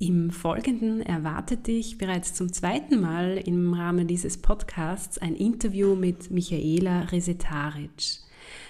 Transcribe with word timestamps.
Im 0.00 0.30
Folgenden 0.30 1.02
erwartet 1.02 1.66
dich 1.66 1.98
bereits 1.98 2.32
zum 2.32 2.52
zweiten 2.52 3.00
Mal 3.00 3.36
im 3.36 3.74
Rahmen 3.74 4.06
dieses 4.06 4.36
Podcasts 4.36 5.18
ein 5.18 5.34
Interview 5.34 5.96
mit 5.96 6.30
Michaela 6.30 7.00
Resetaric. 7.10 8.20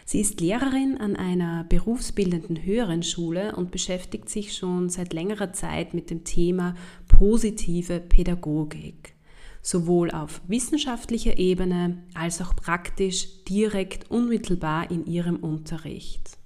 Sie 0.07 0.21
ist 0.21 0.41
Lehrerin 0.41 0.97
an 0.97 1.17
einer 1.17 1.65
berufsbildenden 1.65 2.65
höheren 2.65 3.03
Schule 3.03 3.55
und 3.57 3.71
beschäftigt 3.71 4.31
sich 4.31 4.57
schon 4.57 4.89
seit 4.89 5.13
längerer 5.13 5.53
Zeit 5.53 5.93
mit 5.93 6.09
dem 6.09 6.25
Thema 6.25 6.75
positive 7.09 8.01
Pädagogik, 8.01 9.13
sowohl 9.61 10.11
auf 10.11 10.41
wissenschaftlicher 10.49 11.39
Ebene 11.39 12.05
als 12.15 12.41
auch 12.41 12.57
praktisch 12.57 13.45
direkt 13.45 14.11
unmittelbar 14.11 14.91
in 14.91 15.05
ihrem 15.05 15.37
Unterricht. 15.37 16.39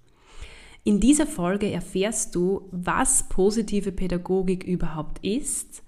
In 0.85 0.99
dieser 0.99 1.29
Folge 1.29 1.71
erfährst 1.71 2.35
du, 2.35 2.69
was 2.73 3.29
positive 3.29 3.93
Pädagogik 3.93 4.65
überhaupt 4.65 5.25
ist, 5.25 5.85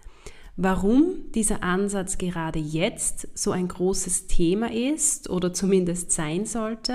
warum 0.56 1.32
dieser 1.34 1.64
Ansatz 1.64 2.16
gerade 2.16 2.60
jetzt 2.60 3.26
so 3.34 3.50
ein 3.50 3.66
großes 3.66 4.28
Thema 4.28 4.70
ist 4.72 5.28
oder 5.28 5.52
zumindest 5.52 6.12
sein 6.12 6.46
sollte, 6.46 6.94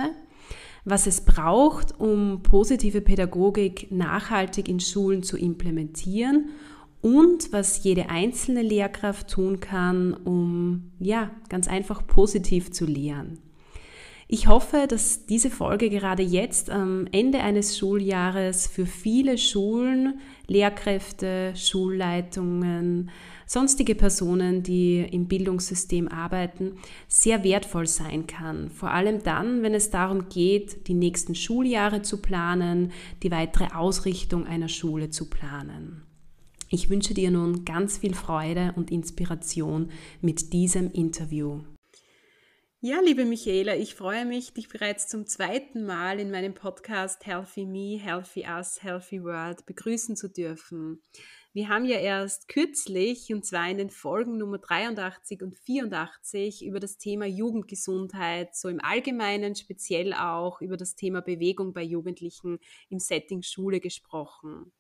was 0.86 1.08
es 1.08 1.26
braucht, 1.26 2.00
um 2.00 2.42
positive 2.42 3.02
Pädagogik 3.02 3.92
nachhaltig 3.92 4.70
in 4.70 4.80
Schulen 4.80 5.22
zu 5.22 5.38
implementieren 5.38 6.52
und 7.02 7.52
was 7.52 7.84
jede 7.84 8.10
einzelne 8.10 8.62
Lehrkraft 8.62 9.30
tun 9.30 9.60
kann, 9.60 10.14
um 10.14 10.92
ja, 11.00 11.32
ganz 11.50 11.68
einfach 11.68 12.08
positiv 12.08 12.72
zu 12.72 12.86
lehren. 12.86 13.40
Ich 14.32 14.46
hoffe, 14.46 14.86
dass 14.88 15.26
diese 15.26 15.50
Folge 15.50 15.90
gerade 15.90 16.22
jetzt 16.22 16.70
am 16.70 17.08
Ende 17.12 17.40
eines 17.40 17.80
Schuljahres 17.80 18.68
für 18.68 18.86
viele 18.86 19.40
Schulen, 19.40 20.20
Lehrkräfte, 20.46 21.54
Schulleitungen, 21.56 23.10
sonstige 23.48 23.96
Personen, 23.96 24.62
die 24.62 25.00
im 25.00 25.28
Bildungssystem 25.28 26.08
arbeiten, 26.08 26.74
sehr 27.08 27.44
wertvoll 27.44 27.88
sein 27.88 28.28
kann. 28.28 28.70
Vor 28.70 28.92
allem 28.92 29.24
dann, 29.24 29.64
wenn 29.64 29.74
es 29.74 29.90
darum 29.90 30.30
geht, 30.30 30.88
die 30.88 30.94
nächsten 30.94 31.34
Schuljahre 31.34 32.04
zu 32.04 32.22
planen, 32.22 32.92
die 33.24 33.32
weitere 33.32 33.74
Ausrichtung 33.74 34.46
einer 34.46 34.70
Schule 34.70 35.10
zu 35.10 35.28
planen. 35.28 36.04
Ich 36.70 36.92
wünsche 36.92 37.16
dir 37.16 37.32
nun 37.32 37.66
ganz 37.66 37.98
viel 37.98 38.14
Freude 38.14 38.74
und 38.76 38.92
Inspiration 38.92 39.90
mit 40.22 40.54
diesem 40.54 40.92
Interview. 40.92 41.62
Ja, 42.82 43.02
liebe 43.02 43.26
Michaela, 43.26 43.76
ich 43.76 43.94
freue 43.94 44.26
mich, 44.26 44.54
dich 44.54 44.70
bereits 44.70 45.10
zum 45.10 45.28
zweiten 45.28 45.86
Mal 45.86 46.18
in 46.18 46.32
meinem 46.32 46.54
Podcast 46.54 47.26
Healthy 47.26 47.66
Me, 47.66 48.00
Healthy 48.00 48.46
Us, 48.48 48.82
Healthy 48.82 49.22
World 49.22 49.66
begrüßen 49.66 50.16
zu 50.16 50.30
dürfen. 50.30 51.04
Wir 51.52 51.68
haben 51.68 51.84
ja 51.84 51.98
erst 51.98 52.48
kürzlich, 52.48 53.34
und 53.34 53.46
zwar 53.46 53.70
in 53.70 53.80
den 53.80 53.90
Folgen 53.90 54.38
Nummer 54.38 54.60
83 54.60 55.42
und 55.42 55.58
84, 55.58 56.64
über 56.66 56.80
das 56.80 56.98
Thema 56.98 57.26
Jugendgesundheit, 57.26 58.56
so 58.56 58.70
im 58.70 58.80
Allgemeinen, 58.80 59.56
speziell 59.56 60.14
auch 60.14 60.62
über 60.62 60.78
das 60.78 60.96
Thema 60.96 61.22
Bewegung 61.22 61.74
bei 61.74 61.84
Jugendlichen 61.84 62.60
im 62.90 63.00
Setting 63.00 63.42
Schule 63.42 63.82
gesprochen. 63.82 64.72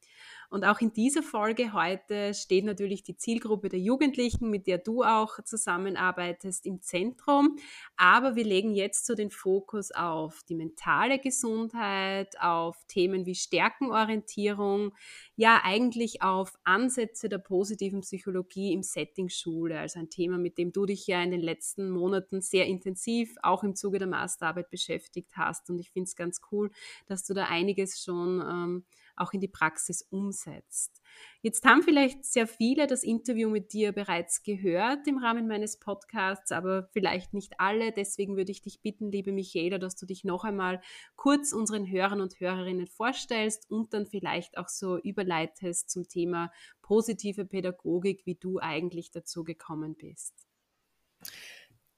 Und 0.50 0.66
auch 0.66 0.82
in 0.82 0.92
dieser 0.92 1.22
Folge 1.22 1.74
heute 1.74 2.34
steht 2.34 2.66
natürlich 2.66 3.04
die 3.04 3.16
Zielgruppe 3.16 3.70
der 3.70 3.80
Jugendlichen, 3.80 4.50
mit 4.50 4.66
der 4.66 4.80
du 4.80 5.04
auch 5.04 5.44
zusammenarbeitest, 5.44 6.66
im 6.66 6.82
Zentrum. 6.82 7.58
Aber 7.98 8.36
wir 8.36 8.44
legen 8.44 8.74
jetzt 8.74 9.06
so 9.06 9.14
den 9.14 9.30
Fokus 9.30 9.92
auf 9.92 10.42
die 10.50 10.56
mentale 10.56 11.20
Gesundheit, 11.20 12.40
auf 12.42 12.84
Themen 12.88 13.28
wie 13.28 13.36
Stärkenorientierung, 13.36 14.96
ja 15.36 15.62
eigentlich 15.64 16.24
auf 16.24 16.58
Ansätze 16.64 17.30
der 17.30 17.38
positiven 17.38 18.02
Psychologie 18.02 18.74
im 18.74 18.82
Setting 18.82 19.30
Schule. 19.30 19.80
Also 19.80 20.00
ein 20.00 20.09
Thema, 20.09 20.40
mit 20.40 20.58
dem 20.58 20.72
du 20.72 20.88
dich 20.88 21.06
ja 21.06 21.22
in 21.22 21.30
den 21.30 21.42
letzten 21.42 21.92
Monaten 21.92 22.42
sehr 22.42 22.66
intensiv 22.66 23.36
auch 23.44 23.64
im 23.64 23.76
Zuge 23.76 24.00
der 24.00 24.08
Masterarbeit 24.08 24.72
beschäftigt 24.72 25.38
hast. 25.38 25.70
Und 25.70 25.78
ich 25.78 25.92
finde 25.92 26.08
es 26.08 26.16
ganz 26.16 26.42
cool, 26.52 26.72
dass 27.06 27.24
du 27.24 27.36
da 27.36 27.46
einiges 27.46 28.02
schon 28.02 28.42
ähm, 28.42 28.86
auch 29.19 29.34
in 29.34 29.41
die 29.41 29.47
Praxis 29.47 30.02
umsetzt. 30.09 31.02
Jetzt 31.41 31.66
haben 31.66 31.81
vielleicht 31.81 32.25
sehr 32.25 32.47
viele 32.47 32.88
das 32.88 33.03
Interview 33.03 33.50
mit 33.50 33.74
dir 33.74 33.91
bereits 33.91 34.44
gehört 34.44 35.07
im 35.07 35.18
Rahmen 35.18 35.47
meines 35.47 35.78
Podcasts, 35.78 36.52
aber 36.52 36.90
vielleicht 36.91 37.34
nicht 37.34 37.59
alle. 37.59 37.91
Deswegen 37.91 38.35
würde 38.38 38.52
ich 38.52 38.62
dich 38.62 38.81
bitten, 38.81 39.12
liebe 39.12 39.31
Michaela, 39.31 39.78
dass 39.78 39.96
du 39.96 40.06
dich 40.06 40.24
noch 40.24 40.44
einmal 40.44 40.81
kurz 41.16 41.53
unseren 41.53 41.90
Hörern 41.90 42.22
und 42.22 42.40
Hörerinnen 42.40 42.88
vorstellst 42.88 43.69
und 43.69 43.94
dann 43.94 44.06
vielleicht 44.06 44.58
auch 44.58 44.69
so 44.69 44.97
überleitest 44.97 45.90
zum 45.90 46.08
Thema 46.08 46.52
positive 46.81 47.46
Pädagogik, 47.46 48.25
wie 48.25 48.35
du 48.35 48.59
eigentlich 48.59 49.12
dazu 49.12 49.44
gekommen 49.44 49.96
bist. 49.96 50.34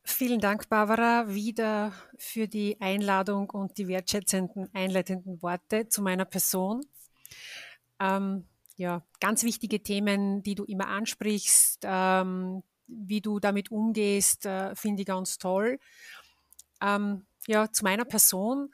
Vielen 0.04 0.40
Dank, 0.40 0.68
Barbara, 0.68 1.34
wieder 1.34 1.94
für 2.18 2.48
die 2.48 2.82
Einladung 2.82 3.50
und 3.52 3.78
die 3.78 3.88
wertschätzenden, 3.88 4.70
einleitenden 4.74 5.42
Worte 5.42 5.88
zu 5.90 6.02
meiner 6.02 6.26
Person. 6.26 6.82
Ähm, 8.02 8.46
ja, 8.78 9.04
ganz 9.20 9.44
wichtige 9.44 9.84
Themen, 9.84 10.42
die 10.42 10.56
du 10.56 10.64
immer 10.64 10.88
ansprichst, 10.88 11.82
ähm, 11.84 12.64
wie 12.88 13.22
du 13.22 13.40
damit 13.40 13.72
umgehst, 13.72 14.46
äh, 14.48 14.76
finde 14.76 15.02
ich 15.02 15.08
ganz 15.08 15.38
toll. 15.38 15.80
Ähm, 16.82 17.26
ja, 17.48 17.72
zu 17.72 17.84
meiner 17.84 18.06
Person. 18.06 18.74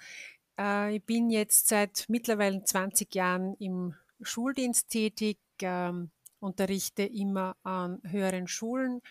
Äh, 0.58 0.96
ich 0.96 1.04
bin 1.04 1.30
jetzt 1.30 1.68
seit 1.68 2.06
mittlerweile 2.08 2.64
20 2.64 3.14
Jahren 3.14 3.56
im 3.56 3.96
Schuldienst 4.22 4.90
tätig, 4.90 5.40
ähm, 5.62 6.10
unterrichte 6.40 7.04
immer 7.04 7.58
an 7.64 8.02
höheren 8.04 8.48
Schulen, 8.48 9.02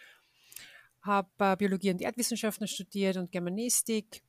habe 1.03 1.29
äh, 1.39 1.57
Biologie 1.57 1.91
und 1.91 2.01
Erdwissenschaften 2.01 2.67
studiert 2.67 3.19
und 3.19 3.31
Germanistik 3.31 4.23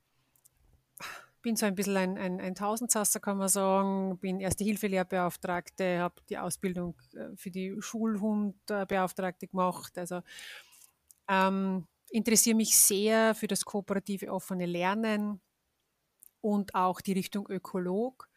bin 1.48 1.56
so 1.56 1.64
ein 1.64 1.74
bisschen 1.74 1.96
ein, 1.96 2.18
ein, 2.18 2.40
ein 2.42 2.54
Tausendsasser, 2.54 3.20
kann 3.20 3.38
man 3.38 3.48
sagen. 3.48 4.18
Bin 4.18 4.38
Erste-Hilfe-Lehrbeauftragte, 4.38 5.98
habe 5.98 6.16
die 6.28 6.36
Ausbildung 6.36 6.94
äh, 7.14 7.34
für 7.36 7.50
die 7.50 7.74
Schulhundbeauftragte 7.80 9.48
gemacht. 9.48 9.96
Also 9.96 10.20
ähm, 11.26 11.86
interessiere 12.10 12.54
mich 12.54 12.76
sehr 12.76 13.34
für 13.34 13.46
das 13.46 13.64
kooperative 13.64 14.30
offene 14.30 14.66
Lernen 14.66 15.40
und 16.42 16.74
auch 16.74 17.00
die 17.00 17.14
Richtung 17.14 17.48
Ökolog. 17.48 18.28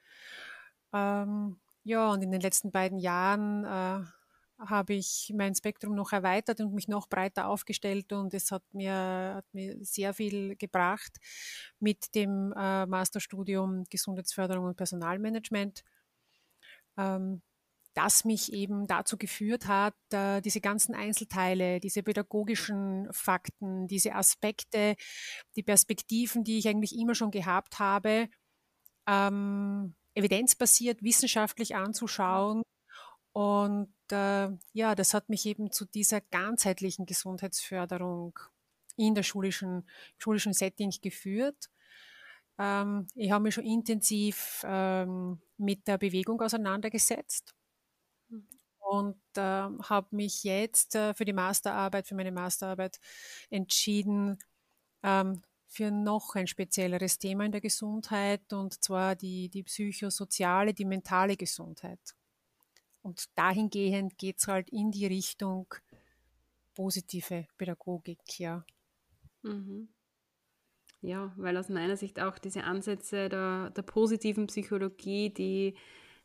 Ähm, 0.93 1.59
ja, 1.83 2.13
und 2.13 2.21
in 2.21 2.31
den 2.31 2.39
letzten 2.39 2.71
beiden 2.71 2.97
Jahren 2.97 3.65
äh, 3.65 4.05
habe 4.67 4.93
ich 4.93 5.31
mein 5.35 5.55
Spektrum 5.55 5.95
noch 5.95 6.11
erweitert 6.11 6.61
und 6.61 6.73
mich 6.73 6.87
noch 6.87 7.07
breiter 7.07 7.47
aufgestellt 7.47 8.13
und 8.13 8.33
es 8.33 8.51
hat 8.51 8.63
mir, 8.73 8.93
hat 9.35 9.45
mir 9.53 9.77
sehr 9.83 10.13
viel 10.13 10.55
gebracht 10.55 11.17
mit 11.79 12.13
dem 12.15 12.53
äh, 12.55 12.85
Masterstudium 12.85 13.85
Gesundheitsförderung 13.89 14.65
und 14.65 14.77
Personalmanagement, 14.77 15.83
ähm, 16.97 17.41
das 17.93 18.23
mich 18.23 18.53
eben 18.53 18.87
dazu 18.87 19.17
geführt 19.17 19.67
hat, 19.67 19.95
äh, 20.13 20.41
diese 20.41 20.61
ganzen 20.61 20.95
Einzelteile, 20.95 21.79
diese 21.79 22.03
pädagogischen 22.03 23.07
Fakten, 23.11 23.87
diese 23.87 24.15
Aspekte, 24.15 24.95
die 25.55 25.63
Perspektiven, 25.63 26.43
die 26.43 26.59
ich 26.59 26.67
eigentlich 26.67 26.97
immer 26.97 27.15
schon 27.15 27.31
gehabt 27.31 27.79
habe, 27.79 28.29
ähm, 29.07 29.95
evidenzbasiert, 30.13 31.03
wissenschaftlich 31.03 31.75
anzuschauen 31.75 32.63
und 33.33 33.93
äh, 34.11 34.49
ja, 34.73 34.95
das 34.95 35.13
hat 35.13 35.29
mich 35.29 35.45
eben 35.45 35.71
zu 35.71 35.85
dieser 35.85 36.21
ganzheitlichen 36.21 37.05
Gesundheitsförderung 37.05 38.37
in 38.97 39.15
der 39.15 39.23
schulischen, 39.23 39.87
schulischen 40.17 40.53
Setting 40.53 40.93
geführt. 41.01 41.69
Ähm, 42.59 43.07
ich 43.15 43.31
habe 43.31 43.43
mich 43.43 43.55
schon 43.55 43.65
intensiv 43.65 44.63
ähm, 44.65 45.41
mit 45.57 45.87
der 45.87 45.97
Bewegung 45.97 46.41
auseinandergesetzt 46.41 47.55
mhm. 48.29 48.47
und 48.79 49.21
äh, 49.37 49.41
habe 49.41 50.07
mich 50.11 50.43
jetzt 50.43 50.95
äh, 50.95 51.13
für 51.13 51.25
die 51.25 51.33
Masterarbeit, 51.33 52.07
für 52.07 52.15
meine 52.15 52.33
Masterarbeit 52.33 52.99
entschieden, 53.49 54.39
ähm, 55.03 55.41
für 55.67 55.89
noch 55.89 56.35
ein 56.35 56.47
spezielleres 56.47 57.17
Thema 57.17 57.45
in 57.45 57.53
der 57.53 57.61
Gesundheit 57.61 58.51
und 58.51 58.83
zwar 58.83 59.15
die, 59.15 59.47
die 59.47 59.63
psychosoziale, 59.63 60.73
die 60.73 60.83
mentale 60.83 61.37
Gesundheit. 61.37 62.13
Und 63.01 63.25
dahingehend 63.35 64.17
geht 64.17 64.37
es 64.39 64.47
halt 64.47 64.69
in 64.69 64.91
die 64.91 65.05
Richtung 65.07 65.73
positive 66.75 67.47
Pädagogik, 67.57 68.39
ja. 68.39 68.63
Mhm. 69.41 69.89
Ja, 71.01 71.33
weil 71.35 71.57
aus 71.57 71.69
meiner 71.69 71.97
Sicht 71.97 72.19
auch 72.19 72.37
diese 72.37 72.63
Ansätze 72.63 73.27
der, 73.27 73.71
der 73.71 73.81
positiven 73.81 74.47
Psychologie, 74.47 75.31
die 75.31 75.75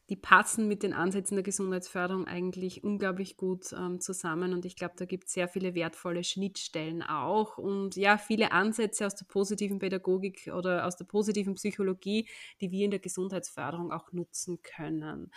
die 0.08 0.16
passen 0.16 0.68
mit 0.68 0.84
den 0.84 0.92
Ansätzen 0.92 1.34
der 1.34 1.42
Gesundheitsförderung 1.42 2.26
eigentlich 2.26 2.84
unglaublich 2.84 3.36
gut 3.36 3.72
ähm, 3.72 4.00
zusammen. 4.00 4.52
Und 4.52 4.64
ich 4.64 4.76
glaube, 4.76 4.94
da 4.96 5.04
gibt 5.04 5.26
es 5.26 5.32
sehr 5.32 5.48
viele 5.48 5.74
wertvolle 5.74 6.22
Schnittstellen 6.22 7.02
auch 7.02 7.58
und 7.58 7.96
ja, 7.96 8.16
viele 8.16 8.52
Ansätze 8.52 9.04
aus 9.06 9.16
der 9.16 9.26
positiven 9.26 9.80
Pädagogik 9.80 10.50
oder 10.54 10.86
aus 10.86 10.96
der 10.96 11.06
positiven 11.06 11.54
Psychologie, 11.54 12.28
die 12.60 12.70
wir 12.70 12.84
in 12.84 12.92
der 12.92 13.00
Gesundheitsförderung 13.00 13.90
auch 13.90 14.12
nutzen 14.12 14.62
können. 14.62 15.32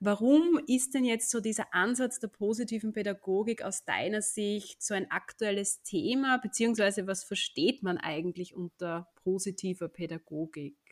Warum 0.00 0.58
ist 0.66 0.94
denn 0.94 1.04
jetzt 1.04 1.30
so 1.30 1.40
dieser 1.40 1.74
Ansatz 1.74 2.18
der 2.18 2.28
positiven 2.28 2.92
Pädagogik 2.92 3.62
aus 3.62 3.84
deiner 3.84 4.22
Sicht 4.22 4.82
so 4.82 4.94
ein 4.94 5.10
aktuelles 5.10 5.82
Thema, 5.82 6.38
beziehungsweise 6.38 7.06
was 7.06 7.24
versteht 7.24 7.82
man 7.82 7.98
eigentlich 7.98 8.54
unter 8.54 9.08
positiver 9.16 9.88
Pädagogik? 9.88 10.83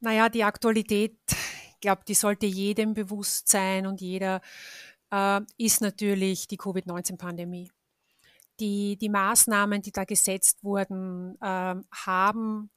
Naja, 0.00 0.28
die 0.28 0.44
Aktualität, 0.44 1.18
ich 1.28 1.80
glaube, 1.80 2.02
die 2.06 2.14
sollte 2.14 2.46
jedem 2.46 2.94
bewusst 2.94 3.48
sein 3.48 3.86
und 3.86 4.00
jeder 4.00 4.40
äh, 5.10 5.40
ist 5.56 5.80
natürlich 5.80 6.46
die 6.48 6.56
Covid-19-Pandemie. 6.56 7.70
Die, 8.60 8.96
die 8.96 9.08
Maßnahmen, 9.08 9.82
die 9.82 9.92
da 9.92 10.04
gesetzt 10.04 10.62
wurden, 10.64 11.36
äh, 11.40 11.74
haben 11.92 12.70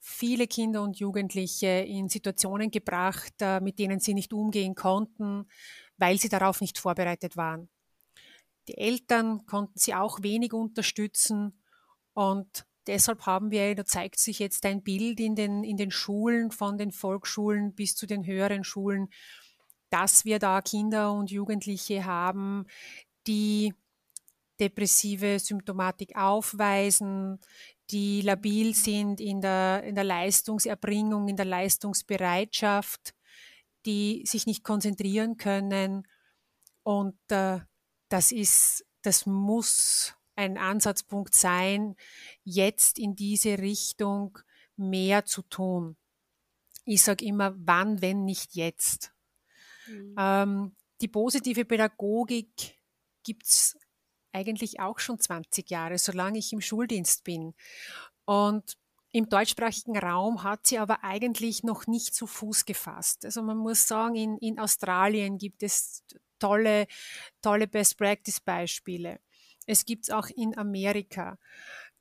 viele 0.00 0.46
Kinder 0.46 0.82
und 0.82 0.98
Jugendliche 0.98 1.66
in 1.66 2.08
Situationen 2.08 2.70
gebracht, 2.70 3.34
äh, 3.40 3.60
mit 3.60 3.78
denen 3.78 3.98
sie 3.98 4.14
nicht 4.14 4.32
umgehen 4.32 4.74
konnten, 4.74 5.48
weil 5.96 6.18
sie 6.18 6.28
darauf 6.28 6.60
nicht 6.60 6.78
vorbereitet 6.78 7.36
waren. 7.36 7.68
Die 8.68 8.78
Eltern 8.78 9.46
konnten 9.46 9.78
sie 9.78 9.94
auch 9.94 10.22
wenig 10.22 10.52
unterstützen 10.52 11.60
und 12.14 12.65
Deshalb 12.86 13.26
haben 13.26 13.50
wir, 13.50 13.74
da 13.74 13.84
zeigt 13.84 14.18
sich 14.18 14.38
jetzt 14.38 14.64
ein 14.64 14.82
Bild 14.82 15.18
in 15.18 15.34
den, 15.34 15.64
in 15.64 15.76
den 15.76 15.90
Schulen, 15.90 16.50
von 16.50 16.78
den 16.78 16.92
Volksschulen 16.92 17.74
bis 17.74 17.96
zu 17.96 18.06
den 18.06 18.26
höheren 18.26 18.64
Schulen, 18.64 19.08
dass 19.90 20.24
wir 20.24 20.38
da 20.38 20.60
Kinder 20.60 21.12
und 21.12 21.30
Jugendliche 21.30 22.04
haben, 22.04 22.66
die 23.26 23.74
depressive 24.60 25.38
Symptomatik 25.38 26.16
aufweisen, 26.16 27.40
die 27.90 28.22
labil 28.22 28.74
sind 28.74 29.20
in 29.20 29.40
der, 29.40 29.82
in 29.84 29.94
der 29.94 30.04
Leistungserbringung, 30.04 31.28
in 31.28 31.36
der 31.36 31.44
Leistungsbereitschaft, 31.44 33.14
die 33.84 34.24
sich 34.26 34.46
nicht 34.46 34.64
konzentrieren 34.64 35.36
können. 35.36 36.06
Und 36.82 37.18
äh, 37.28 37.60
das 38.08 38.32
ist, 38.32 38.84
das 39.02 39.26
muss 39.26 40.14
ein 40.36 40.58
Ansatzpunkt 40.58 41.34
sein, 41.34 41.96
jetzt 42.44 42.98
in 42.98 43.16
diese 43.16 43.58
Richtung 43.58 44.38
mehr 44.76 45.24
zu 45.24 45.42
tun. 45.42 45.96
Ich 46.84 47.02
sage 47.02 47.24
immer, 47.24 47.54
wann, 47.56 48.00
wenn 48.00 48.24
nicht 48.24 48.54
jetzt. 48.54 49.12
Mhm. 49.88 50.14
Ähm, 50.18 50.76
die 51.00 51.08
positive 51.08 51.64
Pädagogik 51.64 52.78
gibt's 53.24 53.76
eigentlich 54.32 54.80
auch 54.80 54.98
schon 54.98 55.18
20 55.18 55.68
Jahre, 55.70 55.98
solange 55.98 56.38
ich 56.38 56.52
im 56.52 56.60
Schuldienst 56.60 57.24
bin. 57.24 57.54
Und 58.24 58.76
im 59.12 59.28
deutschsprachigen 59.28 59.96
Raum 59.96 60.42
hat 60.42 60.66
sie 60.66 60.78
aber 60.78 61.02
eigentlich 61.02 61.62
noch 61.62 61.86
nicht 61.86 62.14
zu 62.14 62.26
Fuß 62.26 62.66
gefasst. 62.66 63.24
Also 63.24 63.42
man 63.42 63.56
muss 63.56 63.88
sagen, 63.88 64.14
in, 64.14 64.38
in 64.38 64.58
Australien 64.58 65.38
gibt 65.38 65.62
es 65.62 66.04
tolle, 66.38 66.86
tolle 67.40 67.66
Best-Practice-Beispiele. 67.66 69.18
Es 69.66 69.84
gibt 69.84 70.04
es 70.04 70.10
auch 70.10 70.28
in 70.28 70.56
Amerika. 70.56 71.38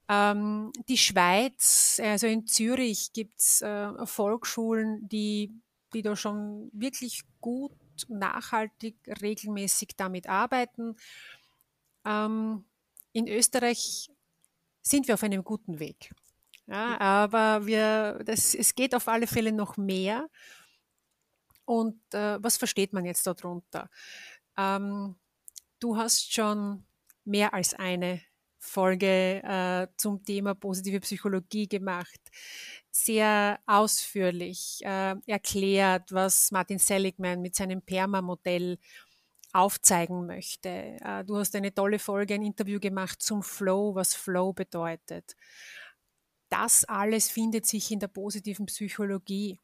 Ähm, 0.07 0.71
die 0.87 0.97
Schweiz, 0.97 1.99
also 2.03 2.27
in 2.27 2.45
Zürich 2.45 3.11
gibt 3.13 3.39
es 3.39 3.61
äh, 3.61 4.05
Volksschulen, 4.05 5.07
die, 5.09 5.51
die 5.93 6.01
da 6.03 6.15
schon 6.15 6.69
wirklich 6.73 7.23
gut, 7.41 7.73
nachhaltig, 8.07 8.95
regelmäßig 9.21 9.95
damit 9.97 10.27
arbeiten. 10.27 10.95
Ähm, 12.05 12.65
in 13.13 13.27
Österreich 13.27 14.11
sind 14.81 15.07
wir 15.07 15.15
auf 15.15 15.23
einem 15.23 15.43
guten 15.43 15.79
Weg. 15.79 16.13
Ja, 16.67 16.99
aber 16.99 17.65
wir, 17.65 18.21
das, 18.25 18.55
es 18.55 18.73
geht 18.75 18.95
auf 18.95 19.07
alle 19.07 19.27
Fälle 19.27 19.51
noch 19.51 19.77
mehr. 19.77 20.29
Und 21.65 21.99
äh, 22.13 22.41
was 22.43 22.57
versteht 22.57 22.93
man 22.93 23.05
jetzt 23.05 23.25
darunter? 23.25 23.89
Ähm, 24.57 25.15
du 25.79 25.97
hast 25.97 26.31
schon 26.31 26.85
mehr 27.25 27.53
als 27.53 27.73
eine 27.73 28.21
Folge 28.65 29.41
äh, 29.43 29.87
zum 29.97 30.23
Thema 30.23 30.55
positive 30.55 30.99
Psychologie 30.99 31.67
gemacht. 31.67 32.19
Sehr 32.91 33.59
ausführlich 33.65 34.79
äh, 34.83 35.15
erklärt, 35.27 36.11
was 36.11 36.51
Martin 36.51 36.79
Seligman 36.79 37.41
mit 37.41 37.55
seinem 37.55 37.81
PERMA-Modell 37.81 38.77
aufzeigen 39.53 40.25
möchte. 40.25 40.69
Äh, 40.69 41.23
du 41.25 41.37
hast 41.37 41.55
eine 41.55 41.73
tolle 41.73 41.99
Folge, 41.99 42.33
ein 42.33 42.43
Interview 42.43 42.79
gemacht 42.79 43.21
zum 43.21 43.43
Flow, 43.43 43.95
was 43.95 44.13
Flow 44.13 44.53
bedeutet. 44.53 45.35
Das 46.49 46.85
alles 46.85 47.29
findet 47.29 47.65
sich 47.65 47.91
in 47.91 47.99
der 47.99 48.07
positiven 48.07 48.65
Psychologie. 48.65 49.59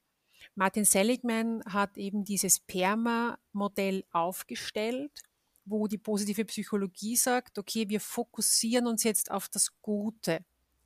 Martin 0.56 0.86
Seligman 0.86 1.62
hat 1.66 1.98
eben 1.98 2.24
dieses 2.24 2.60
PERMA-Modell 2.60 4.04
aufgestellt 4.12 5.12
wo 5.66 5.88
die 5.88 5.98
positive 5.98 6.46
Psychologie 6.46 7.16
sagt, 7.16 7.58
okay, 7.58 7.88
wir 7.90 8.00
fokussieren 8.00 8.88
uns 8.88 9.04
jetzt 9.04 9.32
auf 9.32 9.50
das 9.50 9.70
Gute. 9.82 10.44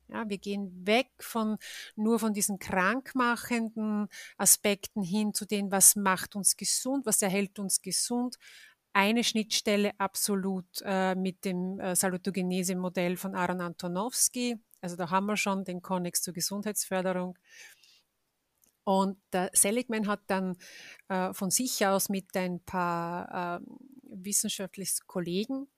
Ja, 0.08 0.28
wir 0.28 0.38
gehen 0.38 0.86
weg 0.86 1.10
von 1.18 1.58
nur 1.96 2.20
von 2.20 2.32
diesen 2.32 2.58
krankmachenden 2.58 4.08
Aspekten 4.36 5.02
hin 5.02 5.34
zu 5.34 5.46
dem, 5.46 5.72
was 5.72 5.96
macht 5.96 6.36
uns 6.36 6.56
gesund, 6.56 7.06
was 7.06 7.22
erhält 7.22 7.58
uns 7.58 7.82
gesund. 7.82 8.36
Eine 8.92 9.24
Schnittstelle 9.24 9.92
absolut 9.98 10.66
äh, 10.84 11.14
mit 11.16 11.44
dem 11.44 11.80
äh, 11.80 11.96
Salutogenese-Modell 11.96 13.16
von 13.16 13.34
Aaron 13.34 13.60
Antonowski. 13.60 14.56
Also 14.80 14.96
da 14.96 15.10
haben 15.10 15.26
wir 15.26 15.36
schon 15.36 15.64
den 15.64 15.82
Konnex 15.82 16.22
zur 16.22 16.32
Gesundheitsförderung. 16.34 17.36
Und 18.84 19.18
der 19.32 19.50
Seligman 19.52 20.06
hat 20.06 20.20
dann 20.28 20.56
äh, 21.08 21.32
von 21.34 21.50
sich 21.50 21.84
aus 21.84 22.08
mit 22.08 22.36
ein 22.36 22.60
paar 22.60 23.60
äh, 23.60 23.60
wissenschaftlichen 24.24 25.06
Kollegen 25.06 25.68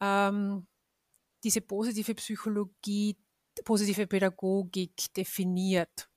ähm, 0.00 0.66
diese 1.42 1.60
positive 1.60 2.14
Psychologie, 2.14 3.16
positive 3.64 4.06
Pädagogik 4.06 5.12
definiert. 5.14 6.08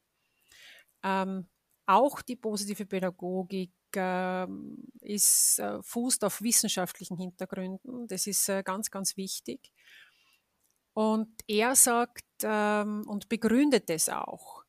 Ähm, 1.04 1.48
auch 1.86 2.22
die 2.22 2.36
positive 2.36 2.86
Pädagogik 2.86 3.72
äh, 3.96 4.48
ist 5.02 5.60
äh, 5.60 5.82
fußt 5.82 6.24
auf 6.24 6.42
wissenschaftlichen 6.42 7.18
Hintergründen. 7.18 8.08
Das 8.08 8.28
ist 8.28 8.50
äh, 8.50 8.64
ganz, 8.64 8.90
ganz 8.90 9.18
wichtig. 9.18 9.72
Und 10.94 11.30
er 11.48 11.76
sagt 11.76 12.26
ähm, 12.44 13.04
und 13.08 13.28
begründet 13.30 13.90
es 13.90 14.10
auch 14.10 14.64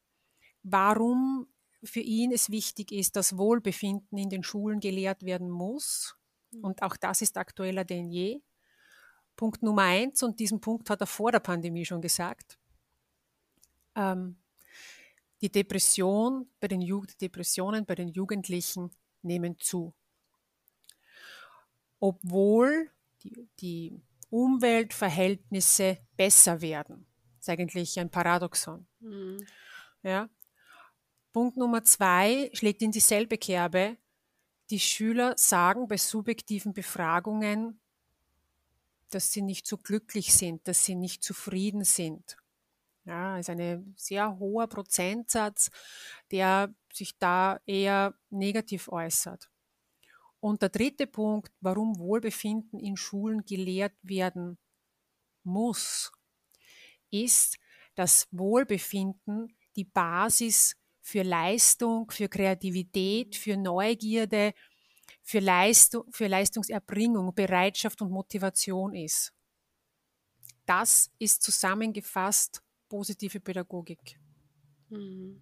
warum 0.64 1.47
für 1.85 2.00
ihn 2.00 2.33
es 2.33 2.50
wichtig 2.50 2.90
ist, 2.90 3.14
dass 3.14 3.37
Wohlbefinden 3.37 4.18
in 4.18 4.30
den 4.30 4.42
Schulen 4.42 4.80
gelehrt 4.80 5.23
werden 5.25 5.50
muss. 5.50 6.16
Mhm. 6.54 6.64
Und 6.64 6.82
auch 6.82 6.96
das 6.96 7.23
ist 7.23 7.37
aktueller 7.37 7.84
denn 7.84 8.08
je. 8.11 8.40
Punkt 9.37 9.62
Nummer 9.62 9.82
eins, 9.82 10.23
und 10.23 10.38
diesen 10.38 10.61
Punkt 10.61 10.88
hat 10.90 11.00
er 11.00 11.06
vor 11.06 11.32
der 11.32 11.40
Pandemie 11.40 11.84
schon 11.84 12.00
gesagt, 12.00 12.58
ähm, 13.96 14.37
die 15.40 15.50
Depression 15.50 16.49
bei 16.61 16.68
den 16.68 16.80
Ju 16.80 17.04
Depressionen 17.20 17.84
bei 17.84 17.94
den 17.94 18.08
Jugendlichen 18.08 18.90
nehmen 19.23 19.58
zu. 19.58 19.92
Obwohl 21.99 22.90
die, 23.23 23.49
die 23.61 24.00
Umweltverhältnisse 24.30 25.99
besser 26.16 26.61
werden. 26.61 27.06
Das 27.37 27.49
ist 27.49 27.49
eigentlich 27.49 27.99
ein 27.99 28.11
Paradoxon. 28.11 28.87
Mhm. 29.00 29.44
Ja, 30.02 30.28
Punkt 31.34 31.56
Nummer 31.56 31.82
zwei 31.82 32.49
schlägt 32.52 32.80
in 32.82 32.92
dieselbe 32.92 33.37
Kerbe. 33.37 33.96
Die 34.71 34.80
Schüler 34.80 35.35
sagen 35.37 35.88
bei 35.88 35.97
subjektiven 35.97 36.73
Befragungen, 36.73 37.80
dass 39.11 39.33
sie 39.33 39.42
nicht 39.42 39.66
so 39.66 39.76
glücklich 39.76 40.33
sind, 40.35 40.66
dass 40.66 40.85
sie 40.85 40.94
nicht 40.94 41.23
zufrieden 41.23 41.85
sind. 41.85 42.37
Ja, 43.04 43.38
ist 43.38 43.50
ein 43.50 43.94
sehr 43.99 44.38
hoher 44.38 44.66
Prozentsatz, 44.66 45.71
der 46.30 46.75
sich 46.90 47.18
da 47.18 47.61
eher 47.66 48.14
negativ 48.30 48.88
äußert. 48.88 49.50
Und 50.40 50.62
der 50.62 50.71
dritte 50.71 51.06
Punkt, 51.06 51.52
warum 51.61 51.99
Wohlbefinden 51.99 52.78
in 52.80 52.97
Schulen 52.97 53.44
gelehrt 53.44 53.94
werden 54.02 54.59
muss, 55.42 56.12
ist, 57.11 57.59
dass 57.94 58.26
Wohlbefinden 58.30 59.54
die 59.76 59.85
Basis 59.85 60.76
für 61.04 61.23
Leistung, 61.23 62.11
für 62.11 62.28
Kreativität, 62.28 63.37
für 63.37 63.58
Neugierde, 63.58 64.54
für, 65.23 65.38
Leistung, 65.38 66.04
für 66.11 66.28
Leistungserbringung, 66.28 67.34
Bereitschaft 67.34 68.00
und 68.00 68.11
Motivation 68.11 68.94
ist. 68.94 69.34
Das 70.64 71.11
ist 71.18 71.42
zusammengefasst 71.42 72.62
positive 72.88 73.38
Pädagogik. 73.38 74.18
Mhm. 74.88 75.38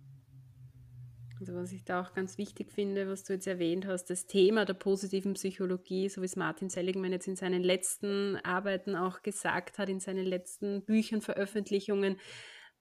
Also 1.38 1.54
was 1.54 1.73
ich 1.73 1.85
da 1.85 2.00
auch 2.00 2.12
ganz 2.12 2.38
wichtig 2.38 2.73
finde, 2.73 3.09
was 3.09 3.23
du 3.23 3.33
jetzt 3.33 3.47
erwähnt 3.47 3.87
hast, 3.87 4.07
das 4.11 4.26
Thema 4.26 4.64
der 4.64 4.75
positiven 4.75 5.35
Psychologie, 5.35 6.09
so 6.09 6.23
wie 6.23 6.26
es 6.26 6.37
Martin 6.37 6.71
Seligman 6.71 7.12
jetzt 7.12 7.28
in 7.28 7.37
seinen 7.37 7.62
letzten 7.62 8.37
Arbeiten 8.45 8.97
auch 8.97 9.23
gesagt 9.23 9.78
hat, 9.78 9.88
in 9.88 10.00
seinen 10.00 10.26
letzten 10.26 10.85
Büchern, 10.85 11.21
Veröffentlichungen, 11.21 12.16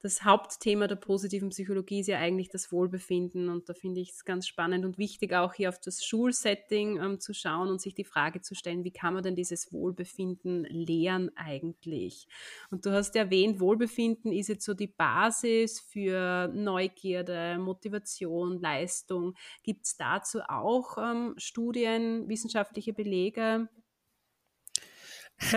das 0.02 0.24
Hauptthema 0.24 0.88
der 0.88 0.96
positiven 0.96 1.50
Psychologie 1.50 2.00
ist 2.00 2.08
ja 2.08 2.18
eigentlich 2.18 2.48
das 2.48 2.72
Wohlbefinden. 2.72 3.48
Und 3.48 3.68
da 3.68 3.74
finde 3.74 4.00
ich 4.00 4.10
es 4.10 4.24
ganz 4.24 4.48
spannend 4.48 4.84
und 4.84 4.98
wichtig, 4.98 5.32
auch 5.32 5.54
hier 5.54 5.68
auf 5.68 5.78
das 5.78 6.04
Schulsetting 6.04 7.00
ähm, 7.00 7.20
zu 7.20 7.32
schauen 7.32 7.68
und 7.68 7.80
sich 7.80 7.94
die 7.94 8.04
Frage 8.04 8.40
zu 8.40 8.56
stellen, 8.56 8.82
wie 8.82 8.90
kann 8.90 9.14
man 9.14 9.22
denn 9.22 9.36
dieses 9.36 9.72
Wohlbefinden 9.72 10.64
lehren 10.64 11.30
eigentlich? 11.36 12.26
Und 12.72 12.84
du 12.84 12.90
hast 12.90 13.14
erwähnt, 13.14 13.60
Wohlbefinden 13.60 14.32
ist 14.32 14.48
jetzt 14.48 14.64
so 14.64 14.74
die 14.74 14.88
Basis 14.88 15.78
für 15.78 16.48
Neugierde, 16.48 17.58
Motivation, 17.60 18.60
Leistung. 18.60 19.34
Gibt 19.62 19.86
es 19.86 19.96
dazu 19.96 20.40
auch 20.48 20.98
ähm, 20.98 21.34
Studien, 21.36 22.28
wissenschaftliche 22.28 22.92
Belege? 22.92 23.68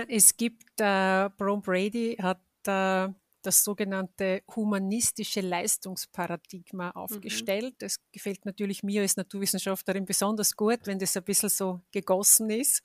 Es 0.08 0.38
gibt, 0.38 0.80
äh, 0.80 1.30
Brom 1.36 1.64
Brady 1.64 2.18
hat 2.20 2.42
äh, 2.68 3.10
das 3.46 3.64
sogenannte 3.64 4.44
humanistische 4.56 5.42
Leistungsparadigma 5.42 6.88
mhm. 6.88 6.96
aufgestellt. 6.96 7.74
Mhm. 7.74 7.78
Das 7.80 8.00
gefällt 8.12 8.46
natürlich 8.46 8.84
mir 8.84 9.02
als 9.02 9.18
Naturwissenschaftlerin 9.18 10.06
besonders 10.06 10.56
gut, 10.56 10.80
wenn 10.86 11.00
das 11.00 11.16
ein 11.16 11.24
bisschen 11.24 11.50
so 11.50 11.82
gegossen 11.92 12.50
ist. 12.50 12.82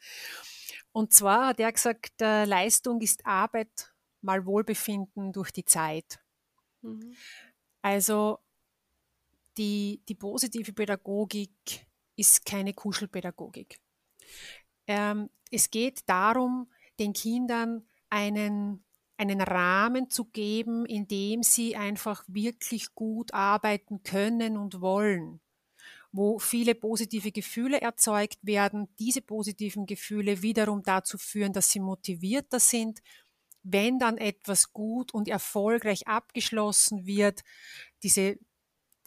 Und 0.92 1.12
zwar 1.12 1.48
hat 1.48 1.60
er 1.60 1.72
gesagt, 1.72 2.20
äh, 2.20 2.44
Leistung 2.44 3.00
ist 3.00 3.24
Arbeit 3.24 3.92
mal 4.22 4.44
Wohlbefinden 4.44 5.32
durch 5.32 5.50
die 5.50 5.64
Zeit. 5.64 6.20
Mhm. 6.82 7.14
Also 7.82 8.38
die, 9.56 10.02
die 10.08 10.14
positive 10.14 10.72
Pädagogik 10.72 11.86
ist 12.16 12.44
keine 12.44 12.74
Kuschelpädagogik. 12.74 13.78
Ähm, 14.86 15.30
es 15.50 15.70
geht 15.70 16.00
darum, 16.06 16.70
den 16.98 17.12
Kindern 17.12 17.86
einen 18.10 18.84
einen 19.20 19.42
Rahmen 19.42 20.08
zu 20.08 20.24
geben, 20.24 20.86
in 20.86 21.06
dem 21.06 21.42
sie 21.42 21.76
einfach 21.76 22.24
wirklich 22.26 22.94
gut 22.94 23.34
arbeiten 23.34 24.02
können 24.02 24.56
und 24.56 24.80
wollen, 24.80 25.40
wo 26.10 26.38
viele 26.38 26.74
positive 26.74 27.30
Gefühle 27.30 27.82
erzeugt 27.82 28.38
werden, 28.42 28.88
diese 28.98 29.20
positiven 29.20 29.84
Gefühle 29.84 30.40
wiederum 30.40 30.82
dazu 30.82 31.18
führen, 31.18 31.52
dass 31.52 31.70
sie 31.70 31.80
motivierter 31.80 32.60
sind, 32.60 33.00
wenn 33.62 33.98
dann 33.98 34.16
etwas 34.16 34.72
gut 34.72 35.12
und 35.12 35.28
erfolgreich 35.28 36.08
abgeschlossen 36.08 37.04
wird, 37.04 37.42
diese, 38.02 38.38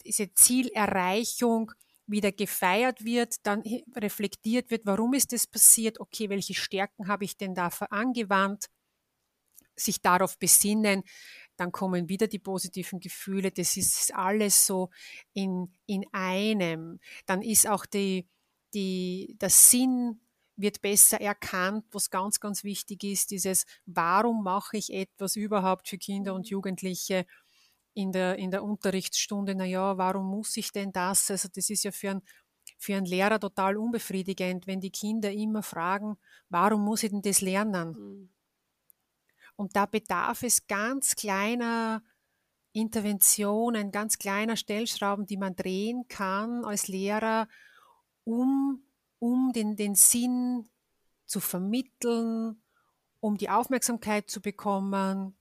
diese 0.06 0.32
Zielerreichung 0.32 1.72
wieder 2.06 2.30
gefeiert 2.30 3.04
wird, 3.04 3.44
dann 3.44 3.64
reflektiert 3.96 4.70
wird, 4.70 4.86
warum 4.86 5.14
ist 5.14 5.32
das 5.32 5.48
passiert, 5.48 5.98
okay, 5.98 6.28
welche 6.28 6.54
Stärken 6.54 7.08
habe 7.08 7.24
ich 7.24 7.36
denn 7.36 7.56
da 7.56 7.68
angewandt, 7.90 8.68
sich 9.76 10.00
darauf 10.00 10.38
besinnen, 10.38 11.02
dann 11.56 11.72
kommen 11.72 12.08
wieder 12.08 12.26
die 12.26 12.38
positiven 12.38 13.00
Gefühle. 13.00 13.50
Das 13.50 13.76
ist 13.76 14.14
alles 14.14 14.66
so 14.66 14.90
in, 15.32 15.72
in 15.86 16.04
einem. 16.12 17.00
Dann 17.26 17.42
ist 17.42 17.68
auch 17.68 17.86
die, 17.86 18.26
die, 18.74 19.36
der 19.40 19.50
Sinn 19.50 20.20
wird 20.56 20.82
besser 20.82 21.20
erkannt, 21.20 21.84
was 21.92 22.10
ganz, 22.10 22.40
ganz 22.40 22.64
wichtig 22.64 23.02
ist, 23.04 23.30
dieses, 23.30 23.66
warum 23.86 24.44
mache 24.44 24.76
ich 24.76 24.92
etwas 24.92 25.36
überhaupt 25.36 25.88
für 25.88 25.98
Kinder 25.98 26.34
und 26.34 26.46
mhm. 26.46 26.50
Jugendliche 26.50 27.26
in 27.94 28.12
der, 28.12 28.36
in 28.36 28.50
der 28.50 28.62
Unterrichtsstunde? 28.62 29.54
Naja, 29.54 29.98
warum 29.98 30.26
muss 30.26 30.56
ich 30.56 30.70
denn 30.72 30.92
das? 30.92 31.30
Also 31.30 31.48
das 31.52 31.70
ist 31.70 31.84
ja 31.84 31.92
für 31.92 32.10
einen, 32.10 32.22
für 32.78 32.96
einen 32.96 33.06
Lehrer 33.06 33.40
total 33.40 33.76
unbefriedigend, 33.76 34.66
wenn 34.66 34.80
die 34.80 34.90
Kinder 34.90 35.32
immer 35.32 35.62
fragen, 35.62 36.16
warum 36.48 36.84
muss 36.84 37.02
ich 37.02 37.10
denn 37.10 37.22
das 37.22 37.40
lernen? 37.40 37.92
Mhm. 37.98 38.33
Und 39.56 39.76
da 39.76 39.86
bedarf 39.86 40.42
es 40.42 40.66
ganz 40.66 41.14
kleiner 41.14 42.02
Interventionen, 42.72 43.92
ganz 43.92 44.18
kleiner 44.18 44.56
Stellschrauben, 44.56 45.26
die 45.26 45.36
man 45.36 45.54
drehen 45.54 46.08
kann 46.08 46.64
als 46.64 46.88
Lehrer, 46.88 47.48
um, 48.24 48.82
um 49.20 49.52
den, 49.52 49.76
den 49.76 49.94
Sinn 49.94 50.68
zu 51.24 51.40
vermitteln, 51.40 52.60
um 53.20 53.36
die 53.36 53.48
Aufmerksamkeit 53.48 54.28
zu 54.28 54.40
bekommen. 54.40 55.36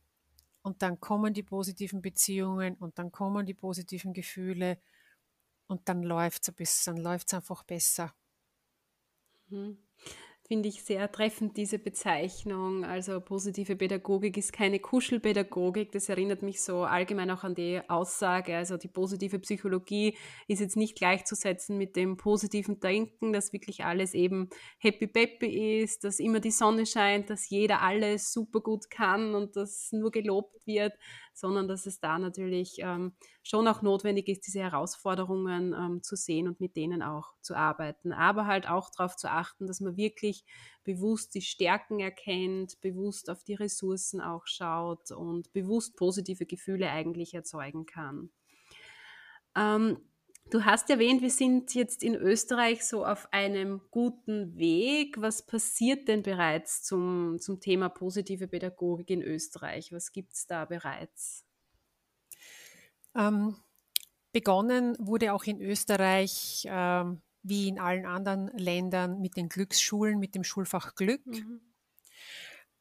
Und 0.61 0.81
dann 0.81 0.99
kommen 0.99 1.33
die 1.33 1.43
positiven 1.43 2.01
Beziehungen 2.01 2.75
und 2.75 2.99
dann 2.99 3.11
kommen 3.11 3.45
die 3.45 3.53
positiven 3.53 4.13
Gefühle 4.13 4.79
und 5.67 5.89
dann 5.89 6.03
läuft 6.03 6.47
es 6.59 6.83
dann 6.83 6.97
läuft's 6.97 7.33
einfach 7.33 7.63
besser. 7.63 8.13
Mhm 9.49 9.77
finde 10.53 10.69
ich 10.69 10.83
sehr 10.83 11.11
treffend, 11.11 11.57
diese 11.57 11.79
Bezeichnung. 11.79 12.85
Also 12.85 13.19
positive 13.19 13.75
Pädagogik 13.75 14.37
ist 14.37 14.53
keine 14.53 14.77
Kuschelpädagogik. 14.77 15.91
Das 15.91 16.09
erinnert 16.09 16.43
mich 16.43 16.61
so 16.61 16.83
allgemein 16.83 17.31
auch 17.31 17.43
an 17.43 17.55
die 17.55 17.81
Aussage. 17.87 18.55
Also 18.55 18.77
die 18.77 18.87
positive 18.87 19.39
Psychologie 19.39 20.15
ist 20.47 20.59
jetzt 20.59 20.77
nicht 20.77 20.95
gleichzusetzen 20.95 21.79
mit 21.79 21.95
dem 21.95 22.17
positiven 22.17 22.79
Denken, 22.79 23.33
dass 23.33 23.51
wirklich 23.51 23.83
alles 23.83 24.13
eben 24.13 24.47
happy 24.77 25.07
peppy 25.07 25.81
ist, 25.81 26.03
dass 26.03 26.19
immer 26.19 26.39
die 26.39 26.51
Sonne 26.51 26.85
scheint, 26.85 27.31
dass 27.31 27.49
jeder 27.49 27.81
alles 27.81 28.31
super 28.31 28.59
gut 28.61 28.91
kann 28.91 29.33
und 29.33 29.55
dass 29.55 29.91
nur 29.91 30.11
gelobt 30.11 30.67
wird, 30.67 30.93
sondern 31.33 31.67
dass 31.67 31.85
es 31.85 31.99
da 31.99 32.19
natürlich 32.19 32.77
ähm, 32.79 33.13
schon 33.41 33.67
auch 33.67 33.81
notwendig 33.81 34.27
ist, 34.27 34.47
diese 34.47 34.59
Herausforderungen 34.59 35.73
ähm, 35.73 36.03
zu 36.03 36.15
sehen 36.15 36.47
und 36.47 36.59
mit 36.59 36.75
denen 36.75 37.01
auch 37.01 37.33
zu 37.41 37.55
arbeiten. 37.55 38.13
Aber 38.13 38.45
halt 38.45 38.67
auch 38.69 38.89
darauf 38.89 39.15
zu 39.15 39.29
achten, 39.29 39.67
dass 39.67 39.81
man 39.81 39.97
wirklich 39.97 40.45
bewusst 40.83 41.35
die 41.35 41.41
Stärken 41.41 41.99
erkennt, 41.99 42.79
bewusst 42.81 43.29
auf 43.29 43.43
die 43.43 43.55
Ressourcen 43.55 44.21
auch 44.21 44.45
schaut 44.45 45.11
und 45.11 45.51
bewusst 45.53 45.95
positive 45.95 46.45
Gefühle 46.45 46.89
eigentlich 46.89 47.33
erzeugen 47.33 47.85
kann. 47.85 48.29
Ähm, 49.55 49.97
Du 50.49 50.65
hast 50.65 50.89
erwähnt, 50.89 51.21
wir 51.21 51.31
sind 51.31 51.73
jetzt 51.73 52.03
in 52.03 52.13
Österreich 52.15 52.85
so 52.85 53.05
auf 53.05 53.31
einem 53.33 53.81
guten 53.89 54.55
Weg. 54.55 55.19
Was 55.19 55.45
passiert 55.45 56.07
denn 56.07 56.21
bereits 56.21 56.83
zum, 56.83 57.39
zum 57.39 57.59
Thema 57.59 57.89
positive 57.89 58.47
Pädagogik 58.47 59.09
in 59.09 59.23
Österreich? 59.23 59.91
Was 59.91 60.11
gibt 60.11 60.33
es 60.33 60.45
da 60.45 60.65
bereits? 60.65 61.43
Ähm, 63.15 63.55
begonnen 64.31 64.95
wurde 64.99 65.33
auch 65.33 65.45
in 65.45 65.61
Österreich, 65.61 66.67
ähm, 66.69 67.21
wie 67.41 67.67
in 67.67 67.79
allen 67.79 68.05
anderen 68.05 68.47
Ländern, 68.57 69.21
mit 69.21 69.37
den 69.37 69.49
Glücksschulen, 69.49 70.19
mit 70.19 70.35
dem 70.35 70.43
Schulfach 70.43 70.95
Glück. 70.95 71.25
Mhm. 71.25 71.61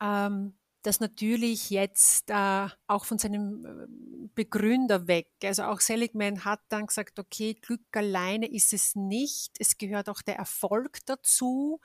Ähm, 0.01 0.55
das 0.83 1.01
natürlich 1.01 1.71
jetzt 1.71 2.31
äh, 2.31 2.67
auch 2.87 3.05
von 3.05 3.19
seinem 3.19 3.65
äh, 3.65 4.29
Begründer 4.35 5.07
weg. 5.07 5.29
Also 5.45 5.65
auch 5.65 5.81
Seligman 5.81 6.45
hat 6.45 6.61
dann 6.69 6.87
gesagt, 6.87 7.19
okay, 7.19 7.55
Glück 7.55 7.83
alleine 7.93 8.51
ist 8.51 8.73
es 8.73 8.95
nicht. 8.97 9.53
Es 9.59 9.79
gehört 9.79 10.09
auch 10.09 10.23
der 10.23 10.37
Erfolg 10.37 10.99
dazu, 11.07 11.81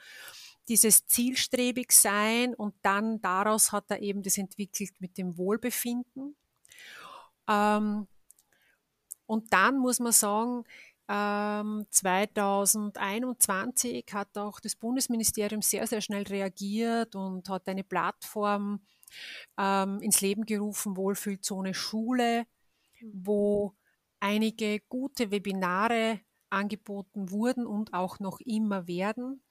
dieses 0.68 1.06
zielstrebig 1.06 1.92
sein 1.92 2.54
und 2.56 2.75
dann 2.82 3.22
daraus 3.22 3.72
hat 3.72 3.86
er 3.89 4.01
eben 4.01 4.24
das 4.24 4.38
entwickelt 4.38 5.00
mit 5.00 5.18
dem 5.18 5.38
Wohlbefinden. 5.38 6.36
Ähm, 7.48 8.08
und 9.27 9.51
dann 9.54 9.77
muss 9.77 10.00
man 10.00 10.13
sagen, 10.13 10.63
2021 11.08 13.94
ähm, 13.94 14.04
hat 14.14 14.38
auch 14.38 14.60
das 14.60 14.76
Bundesministerium 14.76 15.62
sehr, 15.62 15.88
sehr 15.88 16.02
schnell 16.02 16.24
reagiert 16.24 17.16
und 17.16 17.48
hat 17.50 17.70
eine 17.70 17.84
Plattform 17.84 18.82
ähm, 19.58 20.02
ins 20.02 20.22
Leben 20.22 20.46
gerufen, 20.46 20.98
Wohlfühlzone 20.98 21.74
Schule, 21.74 22.46
wo 23.02 23.74
einige 24.20 24.82
gute 24.90 25.32
Webinare 25.32 26.20
angeboten 26.50 27.32
wurden 27.32 27.66
und 27.66 27.94
auch 27.94 28.20
noch 28.20 28.40
immer 28.42 28.88
werden 28.88 29.42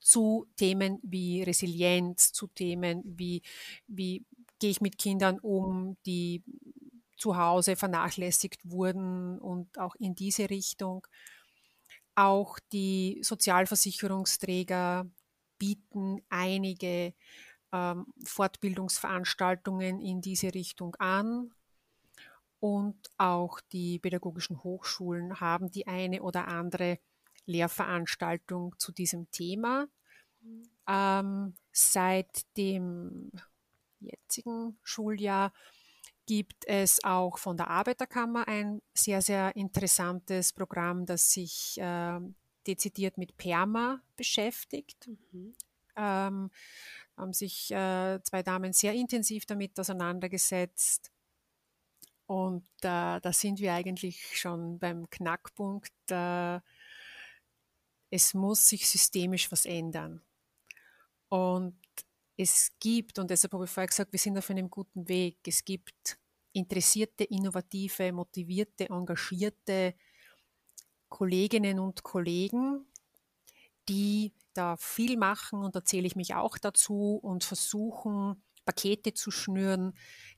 zu 0.00 0.46
Themen 0.56 0.98
wie 1.02 1.42
Resilienz, 1.42 2.32
zu 2.32 2.46
Themen 2.46 3.02
wie, 3.04 3.42
wie 3.86 4.24
gehe 4.58 4.70
ich 4.70 4.80
mit 4.80 4.98
Kindern 4.98 5.38
um, 5.38 5.96
die 6.06 6.42
zu 7.20 7.36
Hause 7.36 7.76
vernachlässigt 7.76 8.60
wurden 8.64 9.38
und 9.38 9.78
auch 9.78 9.94
in 9.96 10.14
diese 10.14 10.48
Richtung. 10.50 11.06
Auch 12.14 12.58
die 12.72 13.20
Sozialversicherungsträger 13.22 15.06
bieten 15.58 16.22
einige 16.30 17.14
ähm, 17.72 18.06
Fortbildungsveranstaltungen 18.24 20.00
in 20.00 20.20
diese 20.20 20.54
Richtung 20.54 20.96
an. 20.96 21.52
Und 22.58 22.96
auch 23.16 23.60
die 23.72 23.98
pädagogischen 23.98 24.62
Hochschulen 24.64 25.40
haben 25.40 25.70
die 25.70 25.86
eine 25.86 26.22
oder 26.22 26.48
andere 26.48 26.98
Lehrveranstaltung 27.46 28.78
zu 28.78 28.92
diesem 28.92 29.30
Thema. 29.30 29.86
Ähm, 30.86 31.54
seit 31.72 32.56
dem 32.56 33.30
jetzigen 34.00 34.78
Schuljahr 34.82 35.52
gibt 36.30 36.64
es 36.68 37.02
auch 37.02 37.38
von 37.38 37.56
der 37.56 37.66
Arbeiterkammer 37.66 38.46
ein 38.46 38.82
sehr, 38.94 39.20
sehr 39.20 39.56
interessantes 39.56 40.52
Programm, 40.52 41.04
das 41.04 41.32
sich 41.32 41.76
äh, 41.80 42.20
dezidiert 42.68 43.18
mit 43.18 43.36
PERMA 43.36 44.00
beschäftigt. 44.14 45.08
Mhm. 45.08 45.54
Ähm, 45.96 46.52
haben 47.16 47.32
sich 47.32 47.72
äh, 47.72 48.20
zwei 48.22 48.44
Damen 48.44 48.72
sehr 48.72 48.92
intensiv 48.92 49.44
damit 49.44 49.80
auseinandergesetzt. 49.80 51.10
Und 52.26 52.62
äh, 52.82 53.18
da 53.20 53.32
sind 53.32 53.58
wir 53.58 53.74
eigentlich 53.74 54.38
schon 54.38 54.78
beim 54.78 55.10
Knackpunkt. 55.10 55.92
Äh, 56.12 56.60
es 58.10 58.34
muss 58.34 58.68
sich 58.68 58.88
systemisch 58.88 59.50
was 59.50 59.66
ändern. 59.66 60.22
Und 61.28 61.76
es 62.36 62.70
gibt, 62.78 63.18
und 63.18 63.30
deshalb 63.30 63.52
habe 63.52 63.64
ich 63.64 63.70
vorher 63.70 63.88
gesagt, 63.88 64.12
wir 64.12 64.20
sind 64.20 64.38
auf 64.38 64.48
einem 64.48 64.70
guten 64.70 65.08
Weg, 65.08 65.38
es 65.48 65.64
gibt 65.64 66.19
interessierte, 66.52 67.24
innovative, 67.24 68.12
motivierte, 68.12 68.88
engagierte 68.88 69.94
Kolleginnen 71.08 71.78
und 71.78 72.02
Kollegen, 72.02 72.86
die 73.88 74.32
da 74.54 74.76
viel 74.76 75.16
machen 75.16 75.62
und 75.62 75.76
da 75.76 75.84
zähle 75.84 76.06
ich 76.06 76.16
mich 76.16 76.34
auch 76.34 76.58
dazu 76.58 77.18
und 77.22 77.44
versuchen, 77.44 78.42
Pakete 78.64 79.14
zu 79.14 79.30
schnüren, 79.30 79.94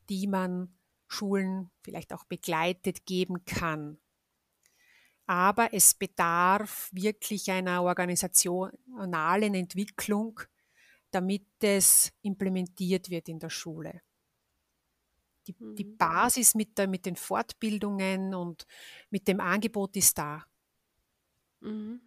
die 0.08 0.26
man 0.26 0.78
Schulen 1.08 1.70
vielleicht 1.82 2.12
auch 2.12 2.24
begleitet 2.24 3.04
geben 3.04 3.44
kann. 3.44 3.98
Aber 5.26 5.72
es 5.72 5.94
bedarf 5.94 6.88
wirklich 6.92 7.50
einer 7.50 7.82
organisationalen 7.82 9.54
Entwicklung, 9.54 10.40
damit 11.10 11.46
es 11.60 12.12
implementiert 12.22 13.10
wird 13.10 13.28
in 13.28 13.38
der 13.38 13.50
Schule. 13.50 14.02
Die, 15.46 15.54
die 15.58 15.84
mhm. 15.84 15.96
Basis 15.96 16.54
mit, 16.54 16.78
der, 16.78 16.86
mit 16.86 17.04
den 17.04 17.16
Fortbildungen 17.16 18.34
und 18.34 18.66
mit 19.10 19.26
dem 19.26 19.40
Angebot 19.40 19.96
ist 19.96 20.18
da. 20.18 20.44
Mhm. 21.60 22.00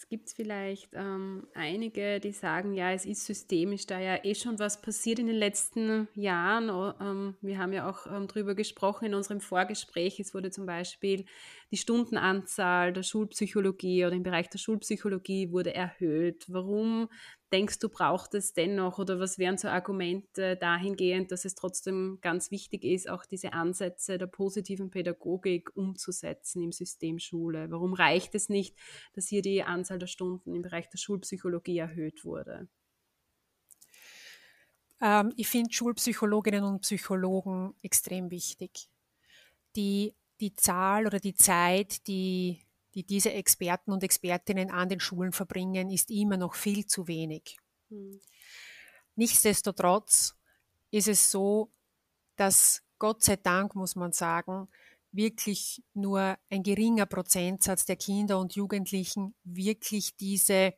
Jetzt 0.00 0.08
gibt 0.08 0.28
es 0.28 0.32
vielleicht 0.32 0.90
ähm, 0.94 1.48
einige, 1.52 2.20
die 2.20 2.32
sagen, 2.32 2.72
ja, 2.74 2.92
es 2.92 3.04
ist 3.04 3.26
systemisch, 3.26 3.86
da 3.86 3.98
ja 3.98 4.24
eh 4.24 4.34
schon 4.34 4.58
was 4.60 4.80
passiert 4.80 5.18
in 5.18 5.26
den 5.26 5.36
letzten 5.36 6.08
Jahren. 6.14 6.70
Oh, 6.70 6.94
ähm, 7.00 7.36
wir 7.40 7.58
haben 7.58 7.72
ja 7.72 7.90
auch 7.90 8.06
ähm, 8.06 8.28
darüber 8.28 8.54
gesprochen 8.54 9.06
in 9.06 9.14
unserem 9.14 9.40
Vorgespräch. 9.40 10.20
Es 10.20 10.32
wurde 10.32 10.50
zum 10.50 10.64
Beispiel 10.64 11.24
die 11.72 11.76
Stundenanzahl 11.76 12.92
der 12.92 13.02
Schulpsychologie 13.02 14.06
oder 14.06 14.14
im 14.14 14.22
Bereich 14.22 14.48
der 14.48 14.58
Schulpsychologie 14.58 15.50
wurde 15.50 15.74
erhöht. 15.74 16.46
Warum 16.48 17.08
denkst 17.52 17.78
du, 17.78 17.88
braucht 17.88 18.34
es 18.34 18.52
dennoch 18.52 18.98
oder 18.98 19.18
was 19.18 19.38
wären 19.38 19.58
so 19.58 19.68
Argumente 19.68 20.56
dahingehend, 20.56 21.32
dass 21.32 21.44
es 21.44 21.54
trotzdem 21.54 22.18
ganz 22.20 22.50
wichtig 22.50 22.84
ist, 22.84 23.08
auch 23.08 23.24
diese 23.24 23.52
Ansätze 23.52 24.18
der 24.18 24.26
positiven 24.26 24.90
Pädagogik 24.90 25.70
umzusetzen 25.76 26.62
im 26.62 26.72
System 26.72 27.18
Schule? 27.18 27.70
Warum 27.70 27.94
reicht 27.94 28.34
es 28.34 28.48
nicht, 28.48 28.76
dass 29.14 29.28
hier 29.28 29.42
die 29.42 29.62
Anzahl 29.62 29.98
der 29.98 30.06
Stunden 30.06 30.54
im 30.54 30.62
Bereich 30.62 30.88
der 30.88 30.98
Schulpsychologie 30.98 31.78
erhöht 31.78 32.24
wurde? 32.24 32.68
Ähm, 35.00 35.32
ich 35.36 35.48
finde 35.48 35.72
Schulpsychologinnen 35.72 36.64
und 36.64 36.82
Psychologen 36.82 37.74
extrem 37.82 38.30
wichtig. 38.30 38.88
Die 39.76 40.14
die 40.40 40.54
Zahl 40.54 41.06
oder 41.06 41.20
die 41.20 41.34
Zeit, 41.34 42.06
die, 42.06 42.62
die 42.94 43.04
diese 43.04 43.32
Experten 43.32 43.92
und 43.92 44.02
Expertinnen 44.02 44.70
an 44.70 44.88
den 44.88 45.00
Schulen 45.00 45.32
verbringen, 45.32 45.90
ist 45.90 46.10
immer 46.10 46.36
noch 46.36 46.54
viel 46.54 46.86
zu 46.86 47.06
wenig. 47.08 47.58
Mhm. 47.88 48.20
Nichtsdestotrotz 49.16 50.34
ist 50.90 51.08
es 51.08 51.30
so, 51.30 51.70
dass 52.36 52.82
Gott 52.98 53.22
sei 53.22 53.36
Dank, 53.36 53.74
muss 53.74 53.96
man 53.96 54.12
sagen, 54.12 54.68
wirklich 55.12 55.82
nur 55.94 56.38
ein 56.48 56.62
geringer 56.62 57.06
Prozentsatz 57.06 57.84
der 57.84 57.96
Kinder 57.96 58.38
und 58.38 58.54
Jugendlichen 58.54 59.34
wirklich 59.44 60.16
diese 60.16 60.74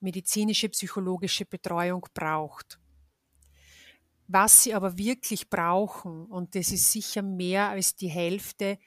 medizinische, 0.00 0.68
psychologische 0.68 1.44
Betreuung 1.44 2.06
braucht. 2.14 2.78
Was 4.28 4.64
sie 4.64 4.74
aber 4.74 4.98
wirklich 4.98 5.48
brauchen, 5.48 6.26
und 6.26 6.54
das 6.54 6.72
ist 6.72 6.90
sicher 6.90 7.22
mehr 7.22 7.68
als 7.68 7.94
die 7.94 8.08
Hälfte, 8.08 8.78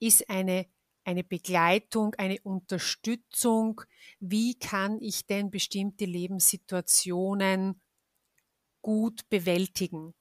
ist 0.00 0.28
eine, 0.28 0.66
eine 1.08 1.24
Begleitung, 1.24 2.14
eine 2.16 2.38
Unterstützung. 2.42 3.80
Wie 4.20 4.58
kann 4.58 5.00
ich 5.00 5.26
denn 5.26 5.50
bestimmte 5.50 6.04
Lebenssituationen 6.04 7.80
gut 8.82 9.26
bewältigen? 9.30 10.14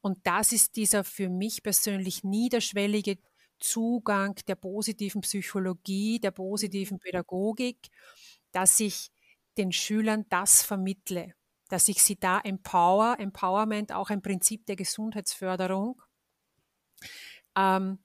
Und 0.00 0.26
das 0.26 0.52
ist 0.52 0.76
dieser 0.76 1.04
für 1.04 1.28
mich 1.28 1.62
persönlich 1.62 2.24
niederschwellige 2.24 3.18
Zugang 3.58 4.34
der 4.48 4.54
positiven 4.54 5.20
Psychologie, 5.20 6.20
der 6.20 6.30
positiven 6.30 6.98
Pädagogik, 6.98 7.88
dass 8.50 8.80
ich 8.80 9.10
den 9.58 9.72
Schülern 9.72 10.24
das 10.30 10.62
vermittle 10.62 11.34
dass 11.70 11.88
ich 11.88 12.02
sie 12.02 12.16
da 12.16 12.40
empower, 12.40 13.16
Empowerment 13.18 13.90
auch 13.90 14.10
ein 14.10 14.22
Prinzip 14.22 14.66
der 14.66 14.76
Gesundheitsförderung, 14.76 16.00
ähm, 17.56 18.03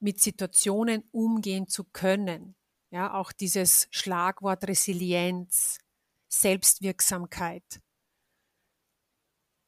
mit 0.00 0.20
Situationen 0.20 1.04
umgehen 1.12 1.68
zu 1.68 1.84
können. 1.84 2.56
Ja, 2.90 3.14
auch 3.14 3.32
dieses 3.32 3.88
Schlagwort 3.90 4.66
Resilienz, 4.68 5.78
Selbstwirksamkeit. 6.28 7.80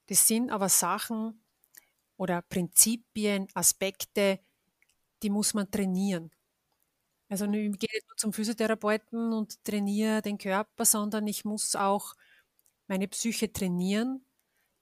Das 0.07 0.27
sind 0.27 0.51
aber 0.51 0.69
Sachen 0.69 1.45
oder 2.17 2.43
Prinzipien, 2.43 3.49
Aspekte, 3.55 4.41
die 5.23 5.31
muss 5.31 5.55
man 5.55 5.71
trainieren. 5.71 6.31
Also 7.29 7.45
ich 7.47 7.79
gehe 7.79 7.91
nicht 7.93 8.09
nur 8.09 8.17
zum 8.17 8.33
Physiotherapeuten 8.33 9.33
und 9.33 9.63
trainiere 9.65 10.23
den 10.23 10.39
Körper, 10.39 10.85
sondern 10.85 11.27
ich 11.27 11.45
muss 11.45 11.77
auch 11.77 12.15
meine 12.87 13.07
Psyche 13.09 13.53
trainieren, 13.53 14.25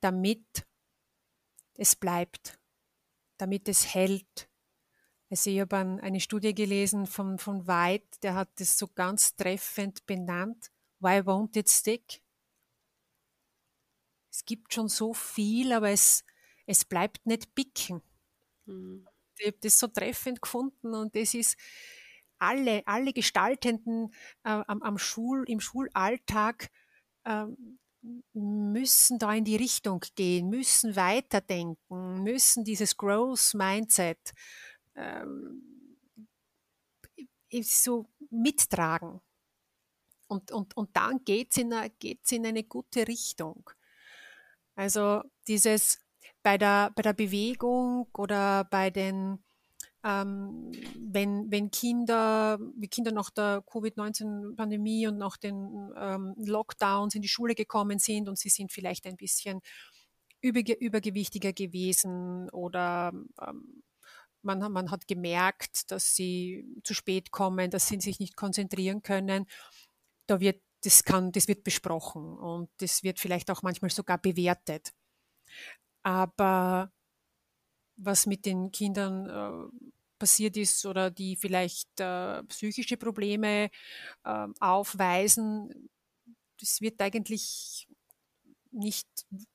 damit 0.00 0.64
es 1.74 1.96
bleibt, 1.96 2.58
damit 3.38 3.68
es 3.68 3.94
hält. 3.94 4.48
Also 5.28 5.50
ich 5.50 5.60
habe 5.60 5.76
eine 5.76 6.20
Studie 6.20 6.54
gelesen 6.54 7.06
von, 7.06 7.38
von 7.38 7.66
White, 7.66 8.18
der 8.22 8.34
hat 8.34 8.48
das 8.60 8.78
so 8.78 8.86
ganz 8.86 9.34
treffend 9.34 10.06
benannt. 10.06 10.70
Why 11.00 11.18
won't 11.20 11.56
it 11.58 11.68
stick? 11.68 12.22
Es 14.30 14.44
gibt 14.44 14.72
schon 14.72 14.88
so 14.88 15.14
viel, 15.14 15.72
aber 15.72 15.90
es, 15.90 16.24
es 16.66 16.84
bleibt 16.84 17.26
nicht 17.26 17.54
bicken. 17.54 18.02
Mhm. 18.66 19.06
Ich 19.38 19.46
habe 19.46 19.58
das 19.60 19.78
so 19.78 19.88
treffend 19.88 20.40
gefunden 20.40 20.94
und 20.94 21.14
das 21.16 21.34
ist 21.34 21.56
alle, 22.38 22.86
alle 22.86 23.12
Gestaltenden 23.12 24.12
äh, 24.44 24.62
am, 24.66 24.82
am 24.82 24.98
Schul, 24.98 25.44
im 25.48 25.60
Schulalltag 25.60 26.70
ähm, 27.24 27.78
müssen 28.32 29.18
da 29.18 29.34
in 29.34 29.44
die 29.44 29.56
Richtung 29.56 30.04
gehen, 30.14 30.48
müssen 30.48 30.96
weiterdenken, 30.96 32.22
müssen 32.22 32.64
dieses 32.64 32.96
Growth 32.96 33.54
Mindset 33.54 34.32
ähm, 34.96 35.62
so 37.62 38.06
mittragen. 38.30 39.20
Und, 40.28 40.50
und, 40.50 40.76
und 40.76 40.96
dann 40.96 41.24
geht 41.24 41.52
es 41.52 41.58
in, 41.58 41.72
geht's 41.98 42.32
in 42.32 42.46
eine 42.46 42.64
gute 42.64 43.06
Richtung. 43.06 43.70
Also 44.74 45.22
dieses 45.46 45.98
bei 46.42 46.58
der, 46.58 46.90
bei 46.94 47.02
der 47.02 47.12
Bewegung 47.12 48.08
oder 48.12 48.64
bei 48.64 48.90
den 48.90 49.44
ähm, 50.04 50.70
wenn, 50.96 51.50
wenn 51.50 51.70
Kinder, 51.70 52.58
wie 52.76 52.86
Kinder 52.86 53.10
nach 53.10 53.30
der 53.30 53.64
Covid-19-Pandemie 53.66 55.08
und 55.08 55.18
nach 55.18 55.36
den 55.36 55.92
ähm, 55.96 56.34
Lockdowns 56.36 57.16
in 57.16 57.22
die 57.22 57.28
Schule 57.28 57.56
gekommen 57.56 57.98
sind 57.98 58.28
und 58.28 58.38
sie 58.38 58.48
sind 58.48 58.70
vielleicht 58.70 59.06
ein 59.06 59.16
bisschen 59.16 59.60
überge 60.40 60.74
übergewichtiger 60.74 61.52
gewesen 61.52 62.48
oder 62.50 63.12
ähm, 63.40 63.82
man, 64.46 64.72
man 64.72 64.90
hat 64.90 65.06
gemerkt, 65.06 65.90
dass 65.90 66.14
sie 66.14 66.66
zu 66.84 66.94
spät 66.94 67.30
kommen, 67.30 67.70
dass 67.70 67.88
sie 67.88 68.00
sich 68.00 68.20
nicht 68.20 68.36
konzentrieren 68.36 69.02
können. 69.02 69.46
Da 70.26 70.40
wird, 70.40 70.62
das 70.82 71.04
kann, 71.04 71.32
das 71.32 71.48
wird 71.48 71.64
besprochen 71.64 72.38
und 72.38 72.70
das 72.78 73.02
wird 73.02 73.20
vielleicht 73.20 73.50
auch 73.50 73.62
manchmal 73.62 73.90
sogar 73.90 74.18
bewertet. 74.18 74.92
Aber 76.02 76.92
was 77.96 78.26
mit 78.26 78.46
den 78.46 78.70
Kindern 78.72 79.28
äh, 79.28 79.86
passiert 80.18 80.56
ist 80.56 80.86
oder 80.86 81.10
die 81.10 81.36
vielleicht 81.36 82.00
äh, 82.00 82.42
psychische 82.44 82.96
Probleme 82.96 83.70
äh, 84.24 84.46
aufweisen, 84.60 85.90
das 86.60 86.80
wird 86.80 87.00
eigentlich 87.02 87.88
nicht 88.70 89.08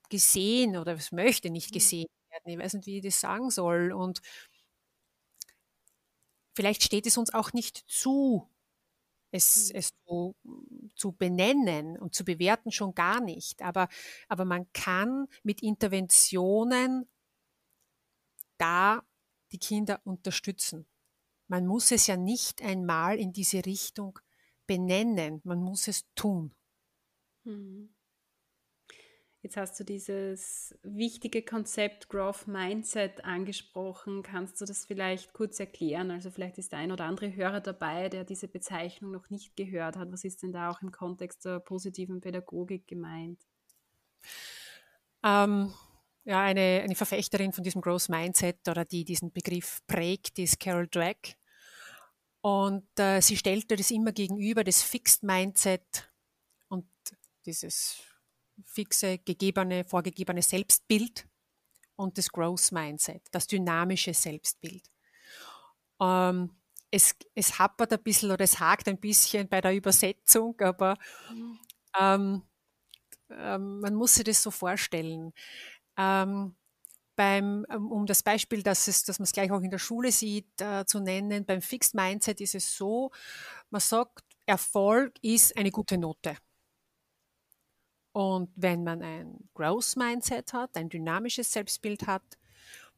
gesehen 0.08 0.76
oder 0.76 0.94
es 0.94 1.12
möchte 1.12 1.50
nicht 1.50 1.70
mhm. 1.70 1.74
gesehen 1.74 2.08
werden. 2.30 2.52
Ich 2.52 2.58
weiß 2.58 2.74
nicht, 2.74 2.86
wie 2.86 2.98
ich 2.98 3.04
das 3.04 3.20
sagen 3.20 3.50
soll. 3.50 3.92
Und 3.92 4.20
vielleicht 6.54 6.82
steht 6.82 7.06
es 7.06 7.16
uns 7.18 7.32
auch 7.32 7.52
nicht 7.52 7.84
zu, 7.88 8.48
es, 9.30 9.70
mhm. 9.70 9.78
es 9.78 9.92
zu, 10.04 10.36
zu 10.94 11.12
benennen 11.12 11.98
und 11.98 12.14
zu 12.14 12.24
bewerten 12.24 12.70
schon 12.70 12.94
gar 12.94 13.20
nicht. 13.20 13.62
Aber, 13.62 13.88
aber 14.28 14.44
man 14.44 14.70
kann 14.72 15.26
mit 15.42 15.62
Interventionen 15.62 17.08
da 18.58 19.02
die 19.52 19.58
Kinder 19.58 20.00
unterstützen. 20.04 20.86
Man 21.48 21.66
muss 21.66 21.90
es 21.90 22.06
ja 22.06 22.16
nicht 22.16 22.62
einmal 22.62 23.18
in 23.18 23.32
diese 23.32 23.64
Richtung 23.66 24.18
benennen, 24.66 25.40
man 25.44 25.60
muss 25.62 25.88
es 25.88 26.04
tun. 26.14 26.54
Mhm. 27.44 27.94
Jetzt 29.42 29.56
hast 29.56 29.78
du 29.80 29.82
dieses 29.82 30.72
wichtige 30.84 31.42
Konzept 31.42 32.08
Growth 32.08 32.46
Mindset 32.46 33.24
angesprochen. 33.24 34.22
Kannst 34.22 34.60
du 34.60 34.64
das 34.64 34.86
vielleicht 34.86 35.32
kurz 35.32 35.58
erklären? 35.58 36.12
Also 36.12 36.30
vielleicht 36.30 36.58
ist 36.58 36.70
der 36.70 36.78
ein 36.78 36.92
oder 36.92 37.06
andere 37.06 37.34
Hörer 37.34 37.60
dabei, 37.60 38.08
der 38.08 38.22
diese 38.22 38.46
Bezeichnung 38.46 39.10
noch 39.10 39.30
nicht 39.30 39.56
gehört 39.56 39.96
hat. 39.96 40.12
Was 40.12 40.22
ist 40.22 40.44
denn 40.44 40.52
da 40.52 40.70
auch 40.70 40.80
im 40.80 40.92
Kontext 40.92 41.44
der 41.44 41.58
positiven 41.58 42.20
Pädagogik 42.20 42.86
gemeint? 42.86 43.40
Ähm, 45.24 45.74
ja, 46.22 46.40
eine, 46.40 46.82
eine 46.84 46.94
Verfechterin 46.94 47.52
von 47.52 47.64
diesem 47.64 47.80
Growth 47.80 48.08
Mindset 48.10 48.68
oder 48.68 48.84
die 48.84 49.04
diesen 49.04 49.32
Begriff 49.32 49.80
prägt, 49.88 50.38
ist 50.38 50.60
Carol 50.60 50.86
Dweck. 50.86 51.36
Und 52.42 52.86
äh, 52.96 53.20
sie 53.20 53.36
stellte 53.36 53.74
das 53.74 53.90
immer 53.90 54.12
gegenüber, 54.12 54.62
das 54.62 54.82
Fixed 54.84 55.24
Mindset 55.24 56.12
und 56.68 56.86
dieses 57.44 58.04
fixe, 58.64 59.18
gegebene, 59.18 59.84
vorgegebene 59.84 60.42
Selbstbild 60.42 61.26
und 61.96 62.18
das 62.18 62.30
Growth 62.30 62.72
Mindset, 62.72 63.22
das 63.30 63.46
dynamische 63.46 64.14
Selbstbild. 64.14 64.84
Ähm, 66.00 66.50
es, 66.90 67.14
es 67.34 67.58
happert 67.58 67.92
ein 67.92 68.02
bisschen 68.02 68.30
oder 68.30 68.44
es 68.44 68.60
hakt 68.60 68.88
ein 68.88 69.00
bisschen 69.00 69.48
bei 69.48 69.60
der 69.60 69.74
Übersetzung, 69.74 70.60
aber 70.60 70.98
mhm. 71.30 71.58
ähm, 71.98 72.42
ähm, 73.30 73.80
man 73.80 73.94
muss 73.94 74.14
sich 74.14 74.24
das 74.24 74.42
so 74.42 74.50
vorstellen. 74.50 75.32
Ähm, 75.96 76.54
beim, 77.16 77.66
ähm, 77.70 77.90
um 77.90 78.06
das 78.06 78.22
Beispiel, 78.22 78.62
dass, 78.62 78.88
es, 78.88 79.04
dass 79.04 79.18
man 79.18 79.24
es 79.24 79.32
gleich 79.32 79.50
auch 79.50 79.60
in 79.60 79.70
der 79.70 79.78
Schule 79.78 80.12
sieht, 80.12 80.60
äh, 80.60 80.84
zu 80.86 81.00
nennen, 81.00 81.44
beim 81.44 81.62
Fixed 81.62 81.94
Mindset 81.94 82.40
ist 82.40 82.54
es 82.54 82.76
so, 82.76 83.10
man 83.70 83.80
sagt, 83.80 84.24
Erfolg 84.46 85.14
ist 85.22 85.56
eine 85.56 85.70
gute 85.70 85.98
Note. 85.98 86.36
Und 88.12 88.50
wenn 88.56 88.84
man 88.84 89.02
ein 89.02 89.48
Growth 89.54 89.96
Mindset 89.96 90.52
hat, 90.52 90.76
ein 90.76 90.88
dynamisches 90.88 91.52
Selbstbild 91.52 92.06
hat, 92.06 92.38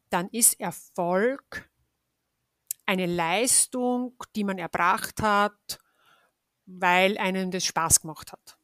dann 0.09 0.29
ist 0.29 0.59
Erfolg 0.59 1.69
eine 2.85 3.05
Leistung, 3.05 4.15
die 4.35 4.43
man 4.43 4.59
erbracht 4.59 5.21
hat, 5.21 5.79
weil 6.65 7.17
einem 7.17 7.51
das 7.51 7.65
Spaß 7.65 8.01
gemacht 8.01 8.31
hat. 8.31 8.57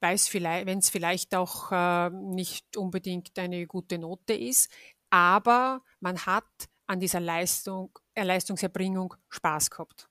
Wenn 0.00 0.78
es 0.78 0.90
vielleicht 0.90 1.34
auch 1.34 1.72
äh, 1.72 2.10
nicht 2.10 2.76
unbedingt 2.76 3.38
eine 3.38 3.66
gute 3.66 3.98
Note 3.98 4.34
ist, 4.34 4.70
aber 5.08 5.82
man 6.00 6.26
hat 6.26 6.68
an 6.86 7.00
dieser 7.00 7.20
Leistung, 7.20 7.98
Leistungserbringung 8.14 9.14
Spaß 9.30 9.70
gehabt. 9.70 10.10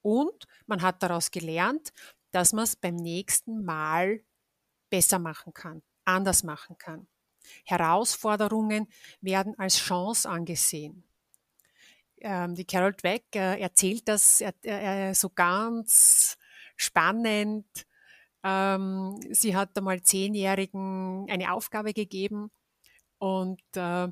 Und 0.00 0.46
man 0.66 0.80
hat 0.80 1.02
daraus 1.02 1.30
gelernt, 1.30 1.92
dass 2.30 2.52
man 2.52 2.64
es 2.64 2.76
beim 2.76 2.96
nächsten 2.96 3.64
Mal 3.64 4.20
besser 4.90 5.18
machen 5.18 5.52
kann, 5.54 5.82
anders 6.04 6.42
machen 6.42 6.76
kann. 6.78 7.06
Herausforderungen 7.64 8.88
werden 9.20 9.58
als 9.58 9.78
Chance 9.78 10.28
angesehen. 10.28 11.04
Ähm, 12.20 12.54
die 12.54 12.64
Carol 12.64 12.94
Dweck 12.94 13.24
äh, 13.34 13.60
erzählt 13.60 14.08
das 14.08 14.40
äh, 14.40 14.52
äh, 14.62 15.14
so 15.14 15.30
ganz 15.30 16.36
spannend. 16.76 17.66
Ähm, 18.42 19.20
sie 19.30 19.56
hat 19.56 19.76
einmal 19.76 20.02
Zehnjährigen 20.02 21.26
eine 21.30 21.52
Aufgabe 21.52 21.92
gegeben 21.92 22.50
und 23.18 23.62
äh, 23.74 24.08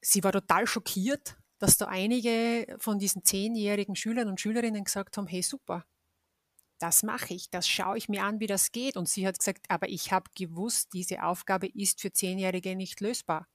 sie 0.00 0.24
war 0.24 0.32
total 0.32 0.66
schockiert, 0.66 1.36
dass 1.58 1.78
da 1.78 1.86
einige 1.86 2.76
von 2.78 2.98
diesen 2.98 3.24
zehnjährigen 3.24 3.96
Schülern 3.96 4.28
und 4.28 4.40
Schülerinnen 4.40 4.84
gesagt 4.84 5.16
haben, 5.16 5.26
hey 5.26 5.42
super, 5.42 5.84
das 6.78 7.02
mache 7.02 7.34
ich, 7.34 7.50
das 7.50 7.66
schaue 7.68 7.96
ich 7.96 8.08
mir 8.08 8.24
an, 8.24 8.40
wie 8.40 8.46
das 8.46 8.72
geht. 8.72 8.96
Und 8.96 9.08
sie 9.08 9.26
hat 9.26 9.38
gesagt, 9.38 9.66
aber 9.68 9.88
ich 9.88 10.12
habe 10.12 10.30
gewusst, 10.34 10.92
diese 10.92 11.22
Aufgabe 11.24 11.66
ist 11.66 12.00
für 12.00 12.12
Zehnjährige 12.12 12.76
nicht 12.76 13.00
lösbar. 13.00 13.48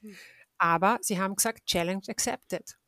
Hm. 0.00 0.16
Aber 0.58 0.98
sie 1.02 1.18
haben 1.18 1.36
gesagt, 1.36 1.66
Challenge 1.66 2.02
accepted. 2.08 2.78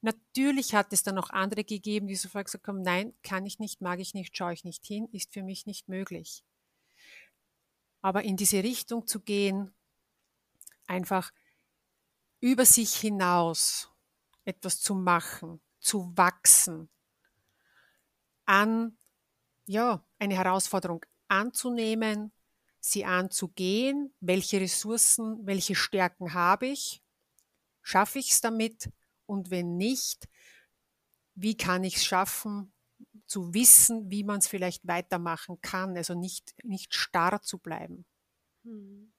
Natürlich 0.00 0.74
hat 0.74 0.92
es 0.92 1.04
dann 1.04 1.14
noch 1.14 1.30
andere 1.30 1.62
gegeben, 1.62 2.08
die 2.08 2.16
sofort 2.16 2.46
gesagt 2.46 2.66
haben, 2.66 2.82
nein, 2.82 3.14
kann 3.22 3.46
ich 3.46 3.60
nicht, 3.60 3.80
mag 3.80 4.00
ich 4.00 4.14
nicht, 4.14 4.36
schaue 4.36 4.52
ich 4.52 4.64
nicht 4.64 4.84
hin, 4.84 5.08
ist 5.12 5.32
für 5.32 5.44
mich 5.44 5.64
nicht 5.64 5.88
möglich. 5.88 6.42
Aber 8.00 8.24
in 8.24 8.36
diese 8.36 8.64
Richtung 8.64 9.06
zu 9.06 9.20
gehen, 9.20 9.72
einfach 10.88 11.32
über 12.40 12.66
sich 12.66 12.96
hinaus 12.96 13.90
etwas 14.44 14.80
zu 14.80 14.96
machen, 14.96 15.60
zu 15.78 16.12
wachsen, 16.16 16.90
an, 18.46 18.96
ja, 19.66 20.04
eine 20.18 20.36
Herausforderung 20.36 21.04
anzunehmen, 21.28 22.32
sie 22.80 23.04
anzugehen, 23.04 24.14
welche 24.20 24.60
Ressourcen, 24.60 25.46
welche 25.46 25.74
Stärken 25.74 26.34
habe 26.34 26.66
ich, 26.66 27.02
schaffe 27.82 28.18
ich 28.18 28.32
es 28.32 28.40
damit 28.40 28.90
und 29.26 29.50
wenn 29.50 29.76
nicht, 29.76 30.28
wie 31.34 31.56
kann 31.56 31.84
ich 31.84 31.96
es 31.96 32.04
schaffen, 32.04 32.72
zu 33.26 33.54
wissen, 33.54 34.10
wie 34.10 34.24
man 34.24 34.38
es 34.38 34.48
vielleicht 34.48 34.86
weitermachen 34.86 35.60
kann, 35.62 35.96
also 35.96 36.14
nicht, 36.14 36.54
nicht 36.64 36.94
starr 36.94 37.40
zu 37.42 37.58
bleiben. 37.58 38.04
Hm. 38.64 39.12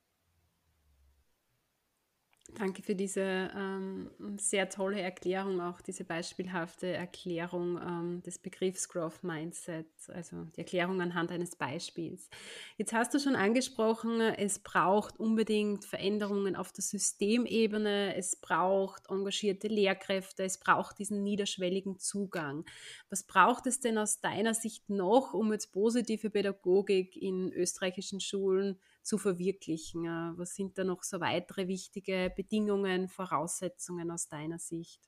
Danke 2.51 2.84
für 2.84 2.93
diese 2.93 3.49
ähm, 3.56 4.12
sehr 4.38 4.69
tolle 4.69 5.01
Erklärung, 5.01 5.60
auch 5.60 5.82
diese 5.82 6.03
beispielhafte 6.03 6.88
Erklärung 6.88 7.79
ähm, 7.82 8.21
des 8.21 8.38
Begriffs 8.38 8.89
Growth 8.89 9.23
Mindset, 9.23 9.88
also 10.10 10.43
die 10.56 10.60
Erklärung 10.60 11.01
anhand 11.01 11.32
eines 11.32 11.56
Beispiels. 11.56 12.29
Jetzt 12.77 12.93
hast 12.93 13.13
du 13.13 13.19
schon 13.19 13.36
angesprochen, 13.36 14.19
es 14.21 14.60
braucht 14.60 15.19
unbedingt 15.19 15.86
Veränderungen 15.86 16.56
auf 16.56 16.71
der 16.73 16.84
Systemebene, 16.84 18.15
es 18.15 18.36
braucht 18.36 19.10
engagierte 19.10 19.67
Lehrkräfte, 19.67 20.43
es 20.43 20.60
braucht 20.60 20.99
diesen 20.99 21.23
niederschwelligen 21.23 21.97
Zugang. 21.97 22.65
Was 23.10 23.23
braucht 23.23 23.65
es 23.65 23.79
denn 23.79 23.97
aus 23.97 24.21
deiner 24.21 24.53
Sicht 24.53 24.89
noch, 24.89 25.34
um 25.34 25.51
jetzt 25.53 25.71
positive 25.71 26.29
Pädagogik 26.29 27.15
in 27.15 27.51
österreichischen 27.51 28.19
Schulen 28.19 28.75
zu 28.75 28.92
verwirklichen? 29.18 30.06
Äh, 30.06 30.38
was 30.38 30.56
sind 30.56 30.78
da 30.78 30.84
noch 30.84 31.04
so 31.04 31.20
weitere 31.20 31.68
wichtige 31.68 32.32
Bedingungen, 32.36 33.10
Voraussetzungen 33.10 34.10
aus 34.10 34.28
deiner 34.28 34.60
Sicht? 34.60 35.02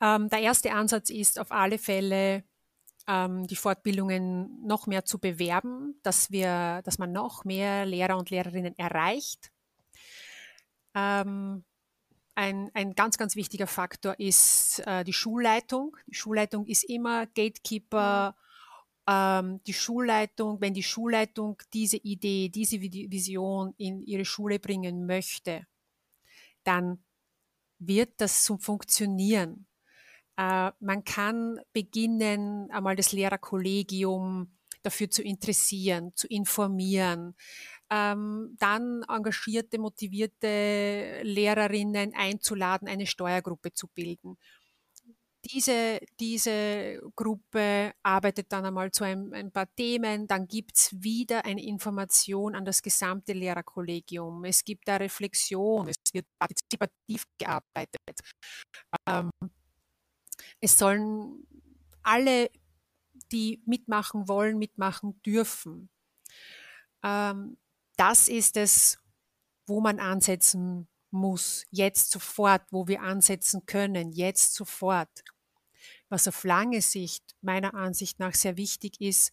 Ähm, 0.00 0.28
der 0.28 0.40
erste 0.40 0.72
Ansatz 0.72 1.10
ist 1.10 1.38
auf 1.38 1.50
alle 1.50 1.78
Fälle, 1.78 2.44
ähm, 3.06 3.46
die 3.46 3.56
Fortbildungen 3.56 4.64
noch 4.66 4.86
mehr 4.86 5.04
zu 5.04 5.18
bewerben, 5.18 5.98
dass 6.02 6.30
wir, 6.30 6.82
dass 6.84 6.98
man 6.98 7.12
noch 7.12 7.44
mehr 7.44 7.86
Lehrer 7.86 8.16
und 8.16 8.30
Lehrerinnen 8.30 8.78
erreicht. 8.78 9.50
Ähm, 10.94 11.64
ein, 12.34 12.70
ein 12.74 12.94
ganz, 12.94 13.18
ganz 13.18 13.36
wichtiger 13.36 13.66
Faktor 13.66 14.18
ist 14.18 14.80
äh, 14.86 15.04
die 15.04 15.12
Schulleitung. 15.12 15.96
Die 16.06 16.14
Schulleitung 16.14 16.66
ist 16.66 16.84
immer 16.84 17.26
Gatekeeper. 17.26 18.34
Mhm 18.36 18.49
ähm, 19.10 19.60
die 19.66 19.72
Schulleitung, 19.72 20.60
wenn 20.60 20.72
die 20.72 20.84
Schulleitung 20.84 21.60
diese 21.72 21.96
Idee, 21.96 22.48
diese 22.48 22.80
Vision 22.80 23.74
in 23.76 24.02
ihre 24.02 24.24
Schule 24.24 24.60
bringen 24.60 25.04
möchte, 25.06 25.66
dann 26.62 27.02
wird 27.78 28.12
das 28.18 28.44
zum 28.44 28.60
Funktionieren. 28.60 29.66
Äh, 30.36 30.70
man 30.78 31.02
kann 31.04 31.58
beginnen, 31.72 32.70
einmal 32.70 32.94
das 32.94 33.10
Lehrerkollegium 33.12 34.56
dafür 34.82 35.10
zu 35.10 35.22
interessieren, 35.22 36.12
zu 36.14 36.28
informieren, 36.28 37.34
ähm, 37.90 38.56
dann 38.58 39.02
engagierte, 39.08 39.78
motivierte 39.78 41.20
Lehrerinnen 41.22 42.14
einzuladen, 42.14 42.86
eine 42.86 43.06
Steuergruppe 43.06 43.72
zu 43.72 43.88
bilden 43.88 44.38
diese, 45.52 46.00
diese 46.18 47.00
Gruppe 47.16 47.92
arbeitet 48.02 48.52
dann 48.52 48.64
einmal 48.64 48.90
zu 48.90 49.04
ein, 49.04 49.32
ein 49.34 49.50
paar 49.50 49.72
Themen, 49.74 50.26
dann 50.26 50.46
gibt 50.46 50.76
es 50.76 51.02
wieder 51.02 51.44
eine 51.44 51.62
Information 51.62 52.54
an 52.54 52.64
das 52.64 52.82
gesamte 52.82 53.32
Lehrerkollegium. 53.32 54.44
Es 54.44 54.64
gibt 54.64 54.86
da 54.86 54.96
Reflexion, 54.96 55.88
es 55.88 55.96
wird 56.12 56.26
partizipativ 56.38 57.24
gearbeitet. 57.38 58.20
Ähm, 59.06 59.30
es 60.60 60.78
sollen 60.78 61.46
alle, 62.02 62.50
die 63.32 63.62
mitmachen 63.66 64.28
wollen, 64.28 64.58
mitmachen 64.58 65.20
dürfen. 65.22 65.90
Ähm, 67.02 67.56
das 67.96 68.28
ist 68.28 68.56
es, 68.56 68.98
wo 69.66 69.80
man 69.80 70.00
ansetzen 70.00 70.88
muss, 71.10 71.64
jetzt 71.70 72.10
sofort, 72.10 72.62
wo 72.70 72.86
wir 72.86 73.02
ansetzen 73.02 73.66
können, 73.66 74.12
jetzt 74.12 74.54
sofort. 74.54 75.10
Was 76.10 76.28
auf 76.28 76.44
lange 76.44 76.82
Sicht 76.82 77.34
meiner 77.40 77.72
Ansicht 77.72 78.18
nach 78.18 78.34
sehr 78.34 78.58
wichtig 78.58 79.00
ist, 79.00 79.32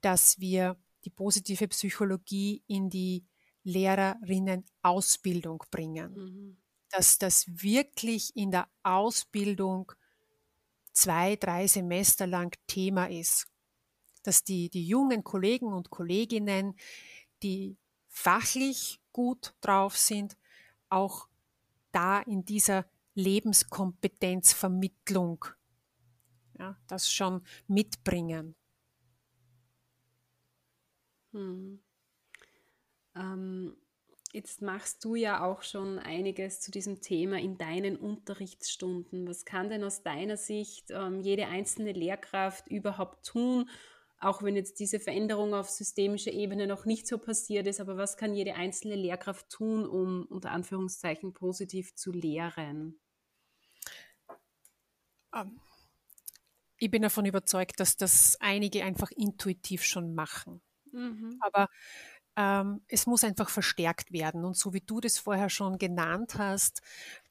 dass 0.00 0.40
wir 0.40 0.78
die 1.04 1.10
positive 1.10 1.68
Psychologie 1.68 2.62
in 2.66 2.88
die 2.88 3.26
Lehrerinnen-Ausbildung 3.64 5.64
bringen. 5.70 6.14
Mhm. 6.14 6.56
Dass 6.90 7.18
das 7.18 7.44
wirklich 7.48 8.34
in 8.36 8.50
der 8.50 8.68
Ausbildung 8.82 9.92
zwei, 10.92 11.36
drei 11.36 11.66
Semester 11.66 12.26
lang 12.26 12.54
Thema 12.66 13.06
ist. 13.06 13.46
Dass 14.22 14.44
die, 14.44 14.68
die 14.70 14.86
jungen 14.86 15.24
Kollegen 15.24 15.72
und 15.72 15.88
Kolleginnen, 15.90 16.76
die 17.42 17.76
fachlich 18.08 19.00
gut 19.12 19.54
drauf 19.60 19.98
sind, 19.98 20.36
auch 20.88 21.28
da 21.92 22.20
in 22.20 22.44
dieser 22.44 22.86
Lebenskompetenzvermittlung 23.14 25.44
ja, 26.58 26.76
das 26.86 27.12
schon 27.12 27.42
mitbringen. 27.66 28.54
Hm. 31.32 31.80
Ähm, 33.16 33.76
jetzt 34.32 34.62
machst 34.62 35.04
du 35.04 35.14
ja 35.14 35.44
auch 35.44 35.62
schon 35.62 35.98
einiges 35.98 36.60
zu 36.60 36.70
diesem 36.70 37.00
Thema 37.00 37.38
in 37.38 37.58
deinen 37.58 37.96
Unterrichtsstunden. 37.96 39.28
Was 39.28 39.44
kann 39.44 39.68
denn 39.68 39.84
aus 39.84 40.02
deiner 40.02 40.36
Sicht 40.36 40.90
ähm, 40.90 41.20
jede 41.20 41.46
einzelne 41.46 41.92
Lehrkraft 41.92 42.68
überhaupt 42.68 43.26
tun, 43.26 43.68
auch 44.18 44.42
wenn 44.42 44.56
jetzt 44.56 44.80
diese 44.80 45.00
Veränderung 45.00 45.54
auf 45.54 45.68
systemischer 45.68 46.32
Ebene 46.32 46.66
noch 46.66 46.84
nicht 46.84 47.06
so 47.06 47.18
passiert 47.18 47.66
ist, 47.66 47.80
aber 47.80 47.96
was 47.96 48.16
kann 48.16 48.34
jede 48.34 48.54
einzelne 48.54 48.96
Lehrkraft 48.96 49.50
tun, 49.50 49.86
um 49.86 50.24
unter 50.26 50.50
Anführungszeichen 50.50 51.34
positiv 51.34 51.94
zu 51.94 52.10
lehren? 52.10 52.98
Ähm, 55.34 55.60
ich 56.84 56.90
bin 56.90 57.02
davon 57.02 57.24
überzeugt, 57.24 57.80
dass 57.80 57.96
das 57.96 58.36
einige 58.40 58.84
einfach 58.84 59.10
intuitiv 59.10 59.84
schon 59.84 60.14
machen. 60.14 60.60
Mhm. 60.92 61.38
Aber 61.40 61.70
ähm, 62.36 62.82
es 62.88 63.06
muss 63.06 63.24
einfach 63.24 63.48
verstärkt 63.48 64.12
werden. 64.12 64.44
Und 64.44 64.56
so 64.56 64.74
wie 64.74 64.82
du 64.82 65.00
das 65.00 65.18
vorher 65.18 65.48
schon 65.48 65.78
genannt 65.78 66.34
hast, 66.36 66.82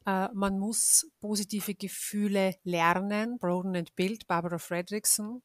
äh, 0.08 0.28
man 0.34 0.58
muss 0.58 1.08
positive 1.20 1.76
Gefühle 1.76 2.56
lernen. 2.64 3.38
Broden 3.38 3.76
and 3.76 3.96
Build, 3.96 4.26
Barbara 4.26 4.58
Fredrickson 4.58 5.44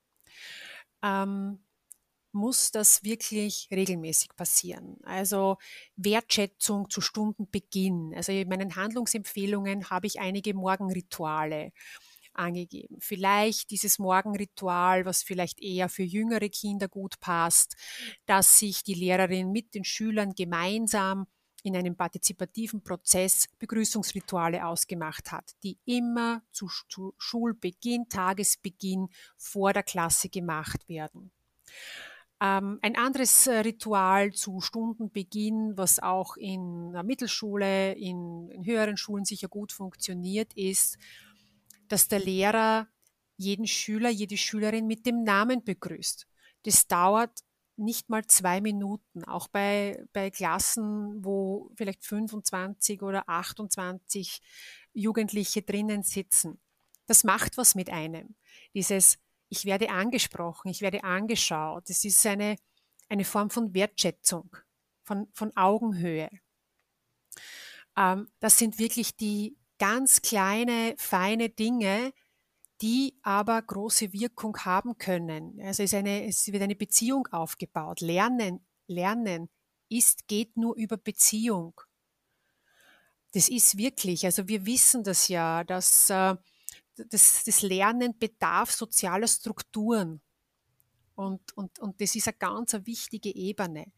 ähm, 1.03 1.63
muss 2.33 2.71
das 2.71 3.05
wirklich 3.05 3.69
regelmäßig 3.71 4.31
passieren. 4.37 4.97
Also 5.03 5.59
Wertschätzung 5.97 6.89
zu 6.89 7.03
Stundenbeginn. 7.03 8.15
Also 8.17 8.33
in 8.33 8.49
meinen 8.49 8.75
Handlungsempfehlungen 8.75 9.91
habe 9.91 10.07
ich 10.07 10.19
einige 10.19 10.55
Morgenrituale 10.55 11.73
angegeben. 12.39 12.97
Vielleicht 13.01 13.71
dieses 13.71 13.99
Morgenritual, 13.99 15.05
was 15.05 15.23
vielleicht 15.23 15.61
eher 15.61 15.89
für 15.89 16.03
jüngere 16.03 16.49
Kinder 16.49 16.89
gut 16.89 17.21
passt, 17.21 17.77
dass 18.27 18.59
sich 18.59 18.83
die 18.83 18.95
Lehrerin 18.95 19.53
mit 19.53 19.75
den 19.75 19.85
Schülern 19.85 20.35
gemeinsam 20.35 21.27
in 21.63 21.77
einem 21.77 21.97
partizipativen 21.97 22.83
Prozess 22.83 23.47
Begrüßungsrituale 23.59 24.65
ausgemacht 24.65 25.33
hat, 25.33 25.53
die 25.63 25.79
immer 25.85 26.43
zu, 26.53 26.69
Schulbeginn, 27.19 28.09
Tagesbeginn 28.09 29.09
vor 29.37 29.73
der 29.73 29.83
Klasse 29.83 30.29
gemacht 30.29 30.89
werden. 30.89 31.33
Ähm, 32.41 32.79
ein 32.83 32.97
anderes 32.97 33.49
äh, 33.49 33.59
Ritual 33.59 34.33
zu 34.33 34.61
Stundenbeginn, 34.61 35.77
was 35.77 36.01
auch 36.01 36.37
in 36.37 36.93
der 36.93 37.03
Mittelschule, 37.03 37.95
in, 37.95 38.49
in 38.51 38.65
höheren 38.65 38.97
Schulen 38.97 39.25
sicher 39.25 39.49
gut 39.49 39.73
funktioniert, 39.73 40.53
ist, 40.55 40.99
dass 41.89 42.09
der 42.09 42.21
Lehrer 42.21 42.89
jeden 43.37 43.67
Schüler, 43.67 44.11
jede 44.11 44.37
Schülerin 44.37 44.87
mit 44.87 45.07
dem 45.07 45.23
Namen 45.23 45.65
begrüßt. 45.65 46.27
Das 46.65 46.87
dauert 46.87 47.41
nicht 47.77 48.11
mal 48.11 48.27
zwei 48.27 48.61
Minuten, 48.61 49.25
auch 49.25 49.49
bei, 49.49 50.05
bei 50.13 50.31
Klassen, 50.31 51.25
wo 51.25 51.71
vielleicht 51.77 52.05
25 52.05 53.03
oder 53.03 53.29
28 53.29 54.41
Jugendliche 54.93 55.63
drinnen 55.63 56.03
sitzen. 56.03 56.61
Das 57.07 57.23
macht 57.23 57.57
was 57.57 57.75
mit 57.75 57.89
einem. 57.89 58.35
Dieses, 58.75 59.19
ich 59.49 59.65
werde 59.65 59.91
angesprochen, 59.91 60.69
ich 60.69 60.83
werde 60.83 61.05
angeschaut. 61.05 61.89
Das 61.89 62.05
ist 62.05 62.27
eine, 62.27 62.57
eine 63.09 63.25
Form 63.25 63.49
von 63.49 63.73
Wertschätzung, 63.73 64.57
von, 65.05 65.29
von 65.33 65.57
Augenhöhe. 65.57 66.29
Ähm, 67.97 68.29
das 68.41 68.59
sind 68.59 68.79
wirklich 68.79 69.17
die 69.17 69.57
ganz 69.79 70.23
kleine, 70.23 70.95
feine 70.97 71.49
Dinge, 71.49 72.13
die 72.81 73.19
aber 73.23 73.61
große 73.61 74.13
Wirkung 74.13 74.57
haben 74.59 74.99
können. 74.99 75.61
Also 75.63 75.83
es, 75.83 75.95
eine, 75.95 76.27
es 76.27 76.47
wird 76.53 76.63
eine 76.63 76.77
Beziehung 76.77 77.27
aufgebaut. 77.29 78.01
Lernen, 78.01 78.65
Lernen 78.87 79.49
ist, 79.89 80.29
geht 80.29 80.57
nur 80.57 80.77
über 80.77 80.97
Beziehung. 80.97 81.81
Das 83.33 83.49
ist 83.49 83.77
wirklich, 83.77 84.25
also 84.25 84.49
wir 84.49 84.65
wissen 84.65 85.03
das 85.05 85.29
ja, 85.29 85.65
dass 85.65 86.09
äh, 86.11 86.37
das, 86.97 87.45
das 87.45 87.63
Lernen 87.63 88.19
bedarf 88.19 88.71
sozialer 88.71 89.29
Strukturen. 89.29 90.21
Und, 91.15 91.57
und, 91.57 91.79
und 91.81 92.01
das 92.01 92.15
ist 92.15 92.29
eine 92.29 92.37
ganz 92.37 92.75
eine 92.75 92.87
wichtige 92.87 93.35
Ebene. 93.35 93.93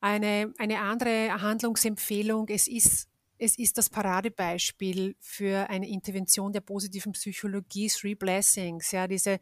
Eine, 0.00 0.52
eine 0.58 0.80
andere 0.80 1.40
Handlungsempfehlung, 1.40 2.48
es 2.48 2.68
ist 2.68 3.08
es 3.42 3.58
ist 3.58 3.76
das 3.76 3.90
Paradebeispiel 3.90 5.16
für 5.18 5.68
eine 5.68 5.88
Intervention 5.88 6.52
der 6.52 6.60
positiven 6.60 7.12
Psychologie, 7.12 7.88
Three 7.88 8.14
Blessings, 8.14 8.92
ja, 8.92 9.08
diese, 9.08 9.40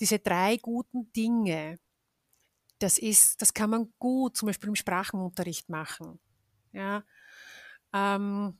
diese 0.00 0.18
drei 0.18 0.56
guten 0.56 1.12
Dinge. 1.12 1.78
Das 2.80 2.98
ist, 2.98 3.40
das 3.40 3.54
kann 3.54 3.70
man 3.70 3.92
gut 4.00 4.36
zum 4.36 4.46
Beispiel 4.46 4.68
im 4.68 4.74
Sprachenunterricht 4.74 5.68
machen. 5.68 6.18
Ja, 6.72 7.04
ähm, 7.92 8.58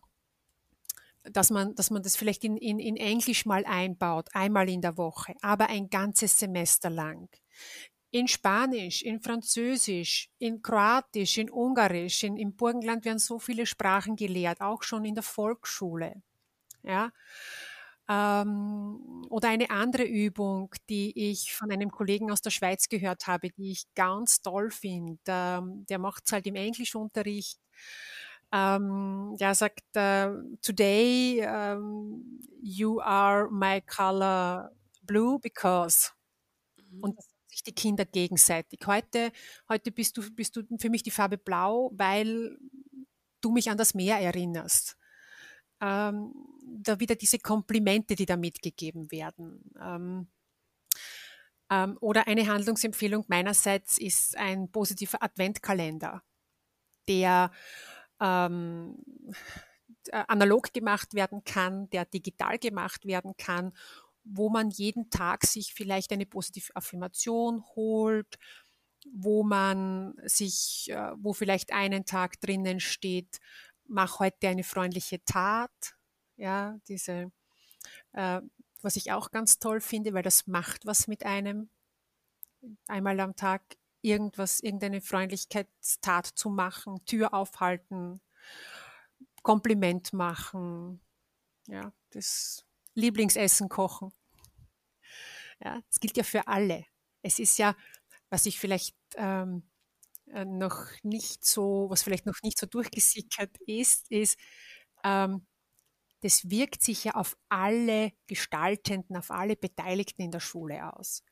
dass 1.24 1.50
man, 1.50 1.74
dass 1.74 1.90
man 1.90 2.02
das 2.02 2.14
vielleicht 2.14 2.44
in, 2.44 2.56
in, 2.56 2.78
in 2.78 2.96
Englisch 2.96 3.46
mal 3.46 3.64
einbaut, 3.64 4.28
einmal 4.34 4.68
in 4.68 4.82
der 4.82 4.96
Woche, 4.96 5.34
aber 5.40 5.68
ein 5.68 5.90
ganzes 5.90 6.38
Semester 6.38 6.90
lang 6.90 7.28
in 8.14 8.28
Spanisch, 8.28 9.02
in 9.02 9.20
Französisch, 9.20 10.30
in 10.38 10.62
Kroatisch, 10.62 11.36
in 11.36 11.50
Ungarisch. 11.50 12.22
In, 12.22 12.36
Im 12.36 12.54
Burgenland 12.54 13.04
werden 13.04 13.18
so 13.18 13.40
viele 13.40 13.66
Sprachen 13.66 14.14
gelehrt, 14.14 14.60
auch 14.60 14.84
schon 14.84 15.04
in 15.04 15.16
der 15.16 15.24
Volksschule. 15.24 16.22
Ja. 16.84 17.10
Ähm, 18.08 19.26
oder 19.30 19.48
eine 19.48 19.68
andere 19.68 20.04
Übung, 20.04 20.72
die 20.88 21.32
ich 21.32 21.52
von 21.54 21.72
einem 21.72 21.90
Kollegen 21.90 22.30
aus 22.30 22.40
der 22.40 22.50
Schweiz 22.50 22.88
gehört 22.88 23.26
habe, 23.26 23.50
die 23.50 23.72
ich 23.72 23.92
ganz 23.96 24.40
toll 24.40 24.70
finde. 24.70 25.18
Ähm, 25.26 25.84
der 25.88 25.98
macht 25.98 26.22
es 26.24 26.32
halt 26.32 26.46
im 26.46 26.54
Englischunterricht. 26.54 27.58
Ähm, 28.52 29.34
der 29.40 29.56
sagt, 29.56 29.82
uh, 29.96 30.56
today 30.62 31.44
um, 31.44 32.38
you 32.62 33.00
are 33.00 33.50
my 33.50 33.80
color 33.80 34.70
blue 35.02 35.40
because. 35.40 36.12
Mhm. 36.76 37.02
Und 37.02 37.18
das 37.18 37.33
sich 37.54 37.62
die 37.62 37.74
Kinder 37.74 38.04
gegenseitig. 38.04 38.80
Heute, 38.86 39.32
heute 39.68 39.92
bist, 39.92 40.16
du, 40.16 40.22
bist 40.34 40.56
du 40.56 40.62
für 40.78 40.90
mich 40.90 41.02
die 41.02 41.10
Farbe 41.10 41.38
blau, 41.38 41.90
weil 41.94 42.58
du 43.40 43.50
mich 43.50 43.70
an 43.70 43.78
das 43.78 43.94
Meer 43.94 44.18
erinnerst. 44.18 44.96
Ähm, 45.80 46.32
da 46.64 46.98
wieder 47.00 47.14
diese 47.14 47.38
Komplimente, 47.38 48.14
die 48.14 48.26
da 48.26 48.36
mitgegeben 48.36 49.10
werden. 49.10 49.70
Ähm, 49.80 50.28
ähm, 51.70 51.96
oder 52.00 52.26
eine 52.26 52.46
Handlungsempfehlung 52.46 53.24
meinerseits 53.28 53.98
ist 53.98 54.36
ein 54.36 54.70
positiver 54.70 55.22
Adventkalender, 55.22 56.22
der 57.08 57.50
ähm, 58.20 58.96
analog 60.10 60.72
gemacht 60.72 61.14
werden 61.14 61.44
kann, 61.44 61.88
der 61.90 62.04
digital 62.04 62.58
gemacht 62.58 63.06
werden 63.06 63.34
kann 63.36 63.72
wo 64.24 64.48
man 64.48 64.70
jeden 64.70 65.10
Tag 65.10 65.46
sich 65.46 65.74
vielleicht 65.74 66.12
eine 66.12 66.26
positive 66.26 66.74
Affirmation 66.74 67.64
holt, 67.76 68.38
wo 69.12 69.42
man 69.42 70.14
sich, 70.24 70.86
äh, 70.90 71.12
wo 71.16 71.32
vielleicht 71.32 71.72
einen 71.72 72.06
Tag 72.06 72.40
drinnen 72.40 72.80
steht, 72.80 73.38
mach 73.86 74.18
heute 74.18 74.48
eine 74.48 74.64
freundliche 74.64 75.22
Tat, 75.24 75.94
ja, 76.36 76.78
diese 76.88 77.30
äh, 78.12 78.40
was 78.82 78.96
ich 78.96 79.12
auch 79.12 79.30
ganz 79.30 79.58
toll 79.58 79.80
finde, 79.80 80.12
weil 80.12 80.22
das 80.22 80.46
macht 80.46 80.86
was 80.86 81.08
mit 81.08 81.24
einem, 81.24 81.70
einmal 82.86 83.18
am 83.20 83.34
Tag 83.34 83.62
irgendwas, 84.02 84.60
irgendeine 84.60 85.00
Freundlichkeitstat 85.00 86.26
zu 86.26 86.50
machen, 86.50 87.04
Tür 87.06 87.32
aufhalten, 87.32 88.20
Kompliment 89.42 90.12
machen, 90.12 91.00
ja, 91.66 91.92
das 92.10 92.64
Lieblingsessen 92.94 93.68
kochen. 93.68 94.12
Ja, 95.64 95.80
das 95.88 96.00
gilt 96.00 96.16
ja 96.16 96.22
für 96.24 96.46
alle. 96.48 96.84
Es 97.22 97.38
ist 97.38 97.58
ja, 97.58 97.76
was 98.30 98.46
ich 98.46 98.58
vielleicht 98.58 98.96
ähm, 99.16 99.62
äh, 100.32 100.44
noch 100.44 100.86
nicht 101.02 101.44
so, 101.44 101.86
was 101.90 102.02
vielleicht 102.02 102.26
noch 102.26 102.42
nicht 102.42 102.58
so 102.58 102.66
durchgesickert 102.66 103.56
ist, 103.66 104.10
ist, 104.10 104.38
ähm, 105.04 105.46
das 106.22 106.50
wirkt 106.50 106.82
sich 106.82 107.04
ja 107.04 107.14
auf 107.14 107.36
alle 107.50 108.12
Gestaltenden, 108.26 109.16
auf 109.16 109.30
alle 109.30 109.56
Beteiligten 109.56 110.22
in 110.22 110.30
der 110.32 110.40
Schule 110.40 110.94
aus. 110.96 111.22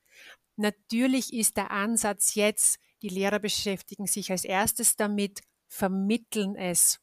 Natürlich 0.56 1.32
ist 1.32 1.56
der 1.56 1.70
Ansatz 1.70 2.34
jetzt, 2.34 2.78
die 3.02 3.08
Lehrer 3.08 3.38
beschäftigen 3.40 4.06
sich 4.06 4.30
als 4.30 4.44
erstes 4.44 4.96
damit, 4.96 5.40
vermitteln 5.68 6.56
es 6.56 7.00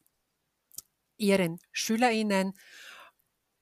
ihren 1.18 1.60
SchülerInnen, 1.72 2.54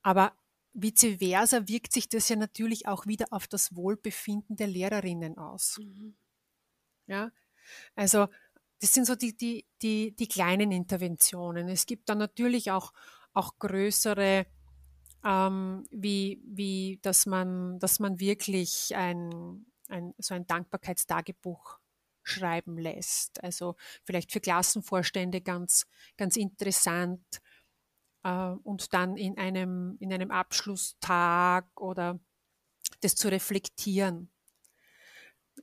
aber 0.03 0.36
vice 0.77 1.17
versa 1.17 1.67
wirkt 1.67 1.91
sich 1.91 2.07
das 2.07 2.29
ja 2.29 2.35
natürlich 2.35 2.87
auch 2.87 3.07
wieder 3.07 3.27
auf 3.31 3.47
das 3.47 3.75
Wohlbefinden 3.75 4.55
der 4.55 4.67
Lehrerinnen 4.67 5.37
aus. 5.37 5.79
Mhm. 5.79 6.15
Ja, 7.07 7.31
also 7.95 8.27
das 8.79 8.93
sind 8.93 9.05
so 9.05 9.15
die, 9.15 9.35
die, 9.35 9.65
die, 9.81 10.15
die 10.15 10.27
kleinen 10.27 10.71
Interventionen. 10.71 11.67
Es 11.67 11.85
gibt 11.85 12.09
dann 12.09 12.19
natürlich 12.19 12.71
auch, 12.71 12.93
auch 13.33 13.57
größere, 13.57 14.45
ähm, 15.25 15.83
wie, 15.89 16.41
wie 16.45 16.99
dass, 17.01 17.25
man, 17.25 17.79
dass 17.79 17.99
man 17.99 18.19
wirklich 18.19 18.95
ein, 18.95 19.65
ein, 19.89 20.13
so 20.19 20.35
ein 20.35 20.45
Dankbarkeitstagebuch 20.45 21.79
schreiben 22.21 22.77
lässt. 22.77 23.43
Also 23.43 23.75
vielleicht 24.03 24.31
für 24.31 24.41
Klassenvorstände 24.41 25.41
ganz, 25.41 25.87
ganz 26.17 26.35
interessant 26.35 27.41
äh, 28.27 28.55
und 28.63 28.93
dann 28.93 29.15
in 29.15 29.37
einem, 29.37 29.95
in 29.99 30.13
einem 30.13 30.31
Abschlusstag 30.31 31.65
oder 31.79 32.19
das 33.01 33.15
zu 33.15 33.29
reflektieren 33.29 34.29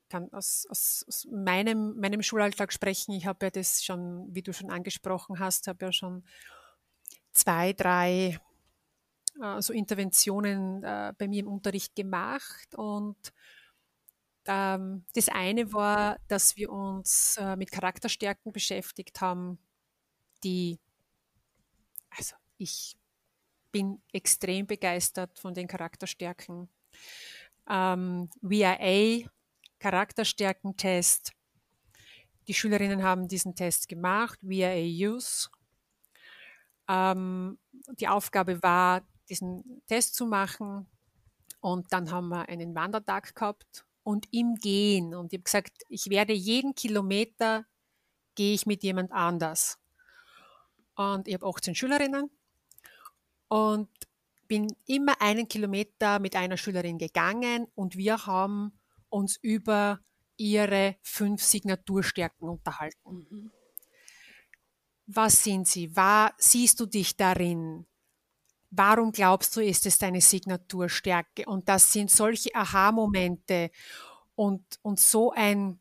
kann 0.09 0.33
aus, 0.33 0.66
aus, 0.68 1.05
aus 1.09 1.27
meinem, 1.31 1.96
meinem 1.98 2.22
Schulalltag 2.22 2.72
sprechen. 2.72 3.12
Ich 3.12 3.27
habe 3.27 3.46
ja 3.46 3.50
das 3.50 3.85
schon, 3.85 4.29
wie 4.35 4.42
du 4.42 4.53
schon 4.53 4.70
angesprochen 4.70 5.38
hast, 5.38 5.68
habe 5.68 5.87
ja 5.87 5.92
schon 5.92 6.24
zwei, 7.33 7.72
drei 7.72 8.38
äh, 9.40 9.61
so 9.61 9.72
Interventionen 9.72 10.83
äh, 10.83 11.12
bei 11.16 11.29
mir 11.29 11.40
im 11.40 11.48
Unterricht 11.48 11.94
gemacht. 11.94 12.74
Und 12.74 13.33
ähm, 14.46 15.05
das 15.14 15.29
eine 15.29 15.72
war, 15.72 16.18
dass 16.29 16.57
wir 16.57 16.70
uns 16.70 17.37
äh, 17.38 17.57
mit 17.57 17.70
Charakterstärken 17.70 18.53
beschäftigt 18.53 19.20
haben, 19.20 19.59
die, 20.42 20.79
ich 22.58 22.96
bin 23.72 24.00
extrem 24.12 24.66
begeistert 24.66 25.38
von 25.38 25.52
den 25.52 25.66
Charakterstärken. 25.66 26.68
Ähm, 27.68 28.30
VIA 28.40 29.28
Charakterstärkentest. 29.80 31.32
Die 32.46 32.54
Schülerinnen 32.54 33.02
haben 33.02 33.26
diesen 33.26 33.54
Test 33.54 33.88
gemacht 33.88 34.38
via 34.42 34.68
AUs. 34.70 35.50
Ähm, 36.88 37.58
die 37.98 38.08
Aufgabe 38.08 38.62
war, 38.62 39.02
diesen 39.28 39.82
Test 39.86 40.14
zu 40.14 40.26
machen. 40.26 40.86
Und 41.60 41.92
dann 41.92 42.10
haben 42.10 42.28
wir 42.28 42.48
einen 42.48 42.74
Wandertag 42.74 43.34
gehabt 43.34 43.84
und 44.04 44.28
im 44.32 44.54
Gehen. 44.54 45.14
Und 45.14 45.32
ich 45.32 45.38
habe 45.38 45.44
gesagt, 45.44 45.82
ich 45.88 46.10
werde 46.10 46.32
jeden 46.32 46.74
Kilometer 46.74 47.66
gehe 48.34 48.54
ich 48.54 48.66
mit 48.66 48.82
jemand 48.82 49.12
anders. 49.12 49.78
Und 50.94 51.26
ich 51.26 51.34
habe 51.34 51.46
18 51.46 51.74
Schülerinnen 51.74 52.30
und 53.54 53.88
bin 54.48 54.66
immer 54.84 55.22
einen 55.22 55.46
Kilometer 55.46 56.18
mit 56.18 56.34
einer 56.34 56.56
Schülerin 56.56 56.98
gegangen 56.98 57.68
und 57.76 57.96
wir 57.96 58.26
haben 58.26 58.72
uns 59.10 59.36
über 59.36 60.00
ihre 60.36 60.96
fünf 61.02 61.40
Signaturstärken 61.40 62.48
unterhalten. 62.48 63.28
Mhm. 63.30 63.52
Was 65.06 65.44
sind 65.44 65.68
sie? 65.68 65.94
War, 65.94 66.34
siehst 66.36 66.80
du 66.80 66.86
dich 66.86 67.16
darin? 67.16 67.86
Warum 68.70 69.12
glaubst 69.12 69.54
du, 69.54 69.60
ist 69.60 69.86
es 69.86 69.98
deine 69.98 70.20
Signaturstärke? 70.20 71.46
Und 71.46 71.68
das 71.68 71.92
sind 71.92 72.10
solche 72.10 72.52
Aha-Momente 72.56 73.70
und, 74.34 74.64
und 74.82 74.98
so 74.98 75.30
ein 75.30 75.78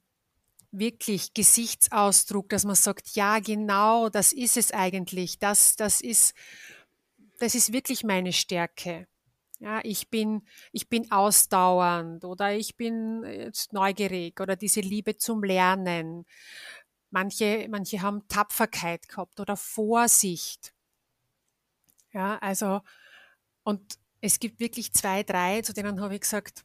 wirklich 0.69 1.33
Gesichtsausdruck, 1.33 2.49
dass 2.49 2.65
man 2.65 2.75
sagt, 2.75 3.15
ja, 3.15 3.39
genau, 3.39 4.09
das 4.09 4.31
ist 4.31 4.57
es 4.57 4.71
eigentlich. 4.71 5.39
Das, 5.39 5.75
das 5.75 6.01
ist, 6.01 6.35
das 7.43 7.55
ist 7.55 7.73
wirklich 7.73 8.05
meine 8.05 8.31
Stärke. 8.31 9.05
Ja, 9.59 9.81
ich 9.83 10.09
bin, 10.09 10.43
ich 10.71 10.87
bin 10.87 11.11
ausdauernd 11.11 12.23
oder 12.23 12.53
ich 12.53 12.77
bin 12.77 13.25
jetzt 13.25 13.73
neugierig 13.73 14.39
oder 14.39 14.55
diese 14.55 14.79
Liebe 14.79 15.17
zum 15.17 15.43
Lernen. 15.43 16.25
Manche, 17.11 17.67
manche 17.69 18.01
haben 18.01 18.25
Tapferkeit 18.29 19.09
gehabt 19.09 19.41
oder 19.41 19.57
Vorsicht. 19.57 20.73
Ja, 22.13 22.37
also, 22.37 22.79
und 23.63 23.99
es 24.21 24.39
gibt 24.39 24.61
wirklich 24.61 24.93
zwei, 24.93 25.23
drei, 25.23 25.61
zu 25.63 25.73
denen 25.73 25.99
habe 25.99 26.15
ich 26.15 26.21
gesagt, 26.21 26.63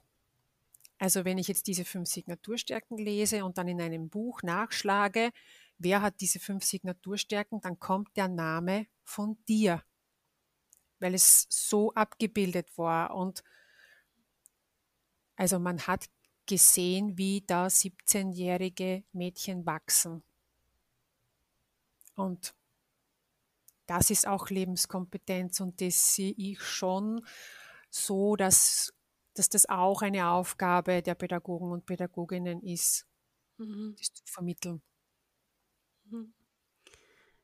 also 0.98 1.24
wenn 1.24 1.38
ich 1.38 1.48
jetzt 1.48 1.66
diese 1.66 1.84
fünf 1.84 2.08
Signaturstärken 2.08 2.98
lese 2.98 3.44
und 3.44 3.58
dann 3.58 3.66
in 3.66 3.80
einem 3.80 4.10
Buch 4.10 4.42
nachschlage, 4.44 5.32
wer 5.78 6.02
hat 6.02 6.20
diese 6.20 6.38
fünf 6.38 6.62
Signaturstärken, 6.62 7.60
dann 7.60 7.80
kommt 7.80 8.16
der 8.16 8.28
Name 8.28 8.86
von 9.02 9.36
dir 9.48 9.82
weil 11.00 11.14
es 11.14 11.46
so 11.48 11.92
abgebildet 11.94 12.76
war. 12.76 13.14
Und 13.14 13.42
also 15.36 15.58
man 15.58 15.86
hat 15.86 16.08
gesehen, 16.46 17.16
wie 17.18 17.42
da 17.46 17.66
17-jährige 17.66 19.04
Mädchen 19.12 19.66
wachsen. 19.66 20.22
Und 22.14 22.54
das 23.86 24.10
ist 24.10 24.26
auch 24.26 24.50
Lebenskompetenz 24.50 25.60
und 25.60 25.80
das 25.80 26.14
sehe 26.14 26.34
ich 26.36 26.60
schon 26.60 27.24
so, 27.90 28.36
dass, 28.36 28.92
dass 29.34 29.48
das 29.48 29.68
auch 29.68 30.02
eine 30.02 30.28
Aufgabe 30.28 31.02
der 31.02 31.14
Pädagogen 31.14 31.70
und 31.70 31.86
Pädagoginnen 31.86 32.62
ist, 32.62 33.06
mhm. 33.56 33.94
das 33.96 34.12
zu 34.12 34.22
vermitteln. 34.26 34.82
Mhm. 36.04 36.34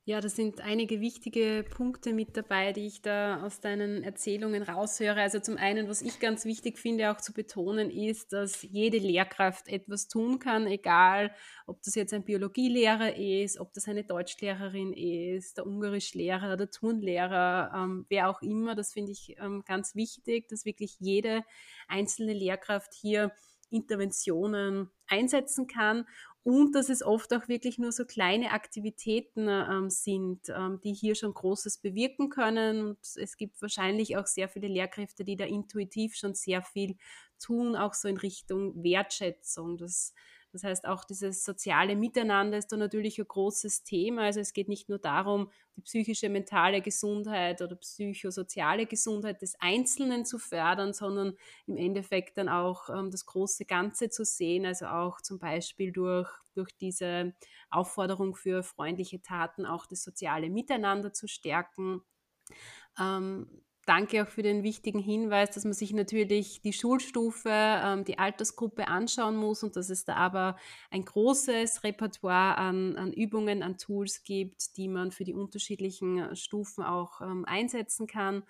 Ja, 0.07 0.21
da 0.21 0.29
sind 0.29 0.61
einige 0.61 1.01
wichtige 1.01 1.64
Punkte 1.71 2.12
mit 2.12 2.37
dabei, 2.37 2.75
die 2.75 2.87
ich 2.87 3.01
da 3.01 3.43
aus 3.43 3.61
deinen 3.61 4.03
Erzählungen 4.03 4.62
raushöre. 4.62 5.19
Also 5.19 5.40
zum 5.40 5.57
einen, 5.57 5.88
was 5.88 6.03
ich 6.03 6.21
ganz 6.21 6.45
wichtig 6.45 6.79
finde, 6.79 7.11
auch 7.11 7.23
zu 7.23 7.33
betonen, 7.33 7.88
ist, 7.90 8.35
dass 8.35 8.61
jede 8.61 8.99
Lehrkraft 8.99 9.67
etwas 9.67 10.07
tun 10.07 10.40
kann, 10.40 10.67
egal 10.67 11.35
ob 11.67 11.83
das 11.83 11.95
jetzt 11.95 12.12
ein 12.12 12.23
Biologielehrer 12.23 13.17
ist, 13.17 13.59
ob 13.59 13.73
das 13.73 13.88
eine 13.88 14.05
Deutschlehrerin 14.05 14.93
ist, 14.93 15.57
der 15.57 15.67
Ungarischlehrer, 15.67 16.59
der 16.59 16.71
Turnlehrer, 16.71 17.73
ähm, 17.75 18.05
wer 18.11 18.29
auch 18.29 18.43
immer. 18.43 18.75
Das 18.75 18.93
finde 18.93 19.12
ich 19.12 19.37
ähm, 19.38 19.62
ganz 19.64 19.95
wichtig, 19.95 20.49
dass 20.49 20.67
wirklich 20.67 20.97
jede 21.01 21.45
einzelne 21.88 22.35
Lehrkraft 22.35 22.93
hier 22.93 23.33
Interventionen 23.71 24.90
einsetzen 25.07 25.67
kann 25.67 26.07
und 26.45 26.75
dass 26.75 26.91
es 26.91 27.03
oft 27.03 27.33
auch 27.33 27.49
wirklich 27.49 27.79
nur 27.79 27.91
so 27.91 28.05
kleine 28.05 28.51
Aktivitäten 28.53 29.49
ähm, 29.49 29.89
sind, 29.89 30.51
ähm, 30.51 30.79
die 30.85 30.93
hier 30.93 31.15
schon 31.15 31.33
Großes 31.33 31.79
bewirken 31.79 32.29
können. 32.29 32.85
Und 32.85 32.99
es 33.17 33.38
gibt 33.38 33.61
wahrscheinlich 33.63 34.19
auch 34.19 34.27
sehr 34.27 34.51
viele 34.51 34.69
Lehrkräfte, 34.69 35.25
die 35.25 35.37
da 35.37 35.47
intuitiv 35.47 36.17
schon 36.17 36.35
sehr 36.35 36.61
viel 36.61 36.97
tun, 37.42 37.77
auch 37.77 37.95
so 37.95 38.09
in 38.09 38.19
Richtung 38.19 38.85
Wertschätzung. 38.85 39.79
Das 39.79 40.13
das 40.55 40.63
heißt, 40.63 40.87
auch 40.87 41.02
dieses 41.05 41.42
soziale 41.42 41.96
Miteinander 41.96 42.57
ist 42.57 42.71
da 42.71 42.77
natürlich 42.77 43.19
ein 43.19 43.27
großes 43.27 43.83
Thema. 43.83 44.23
Also 44.23 44.38
es 44.38 44.52
geht 44.52 44.69
nicht 44.69 44.88
nur 44.88 45.00
darum, 45.00 45.50
die 45.77 45.81
psychische, 45.81 46.29
mentale 46.29 46.81
Gesundheit 46.81 47.61
oder 47.61 47.75
psychosoziale 47.75 48.87
Gesundheit 48.87 49.42
des 49.42 49.57
Einzelnen 49.59 50.25
zu 50.25 50.38
fördern, 50.38 50.92
sondern 50.92 51.37
im 51.67 51.77
Endeffekt 51.77 52.38
dann 52.38 52.48
auch 52.48 52.88
ähm, 52.88 53.11
das 53.11 53.27
große 53.27 53.65
Ganze 53.65 54.11
zu 54.11 54.25
sehen. 54.25 54.65
Also 54.65 54.87
auch 54.87 55.21
zum 55.21 55.40
Beispiel 55.40 55.90
durch, 55.90 56.31
durch 56.55 56.71
diese 56.77 57.35
Aufforderung 57.69 58.37
für 58.37 58.63
freundliche 58.63 59.21
Taten 59.23 59.67
auch 59.67 59.87
das 59.87 60.05
soziale 60.05 60.50
Miteinander 60.50 61.13
zu 61.13 61.27
stärken. 61.27 62.02
Ähm, 62.96 63.65
danke 63.87 64.23
auch 64.23 64.29
für 64.29 64.43
den 64.43 64.63
wichtigen 64.63 64.99
Hinweis, 64.99 65.51
dass 65.51 65.65
man 65.65 65.73
sich 65.73 65.93
natürlich 65.93 66.61
die 66.63 66.73
Schulstufe, 66.73 67.51
ähm, 67.51 68.05
die 68.05 68.19
Altersgruppe 68.19 68.89
anschauen 68.89 69.37
muss 69.37 69.63
und 69.63 69.77
dass 69.77 69.91
es 69.91 70.05
da 70.05 70.15
aber 70.15 70.57
ein 70.91 71.05
großes 71.05 71.85
Repertoire 71.85 72.57
an, 72.57 72.97
an 72.97 73.13
Übungen, 73.13 73.63
an 73.63 73.79
Tools 73.79 74.23
gibt, 74.23 74.77
die 74.77 74.89
man 74.89 75.11
für 75.11 75.25
die 75.25 75.35
unterschiedlichen 75.35 76.35
Stufen 76.37 76.85
auch 76.85 77.21
ähm, 77.21 77.45
einsetzen 77.47 78.07
kann 78.07 78.45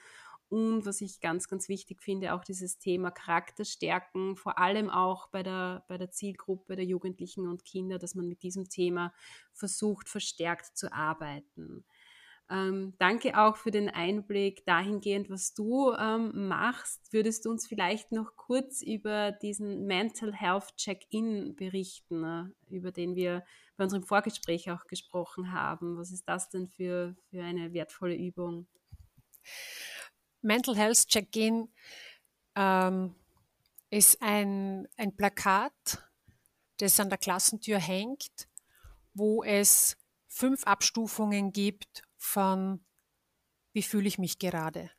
und 0.54 0.86
was 0.86 1.00
ich 1.00 1.20
ganz, 1.20 1.48
ganz 1.48 1.68
wichtig 1.68 2.00
finde, 2.00 2.32
auch 2.32 2.44
dieses 2.44 2.78
Thema 2.78 3.10
Charakterstärken, 3.10 4.36
vor 4.36 4.58
allem 4.58 4.88
auch 4.88 5.28
bei 5.28 5.42
der, 5.42 5.84
bei 5.88 5.98
der 5.98 6.12
Zielgruppe 6.12 6.76
der 6.76 6.84
Jugendlichen 6.84 7.48
und 7.48 7.64
Kinder, 7.64 7.98
dass 7.98 8.14
man 8.14 8.28
mit 8.28 8.44
diesem 8.44 8.68
Thema 8.68 9.12
versucht, 9.52 10.08
verstärkt 10.08 10.76
zu 10.76 10.92
arbeiten. 10.92 11.84
Ähm, 12.50 12.92
danke 12.98 13.38
auch 13.38 13.56
für 13.56 13.70
den 13.70 13.88
Einblick 13.88 14.66
dahingehend, 14.66 15.30
was 15.30 15.54
du 15.54 15.92
ähm, 15.92 16.46
machst. 16.48 17.10
Würdest 17.10 17.46
du 17.46 17.50
uns 17.50 17.66
vielleicht 17.66 18.12
noch 18.12 18.36
kurz 18.36 18.82
über 18.82 19.32
diesen 19.32 19.86
Mental 19.86 20.32
Health 20.32 20.76
Check-in 20.76 21.56
berichten, 21.56 22.22
äh, 22.22 22.74
über 22.74 22.92
den 22.92 23.14
wir 23.14 23.44
bei 23.76 23.84
unserem 23.84 24.02
Vorgespräch 24.02 24.70
auch 24.70 24.84
gesprochen 24.86 25.52
haben? 25.52 25.96
Was 25.96 26.12
ist 26.12 26.28
das 26.28 26.50
denn 26.50 26.68
für, 26.68 27.16
für 27.30 27.42
eine 27.42 27.72
wertvolle 27.72 28.14
Übung? 28.14 28.66
Mental 30.42 30.76
Health 30.76 31.08
Check-in 31.08 31.72
ähm, 32.56 33.14
ist 33.88 34.20
ein, 34.20 34.86
ein 34.98 35.16
Plakat, 35.16 36.04
das 36.76 37.00
an 37.00 37.08
der 37.08 37.18
Klassentür 37.18 37.78
hängt, 37.78 38.48
wo 39.14 39.42
es 39.42 39.96
fünf 40.28 40.64
Abstufungen 40.64 41.52
gibt 41.52 42.02
von, 42.24 42.84
wie 43.72 43.82
fühle 43.82 44.08
ich 44.08 44.18
mich 44.18 44.38
gerade? 44.38 44.90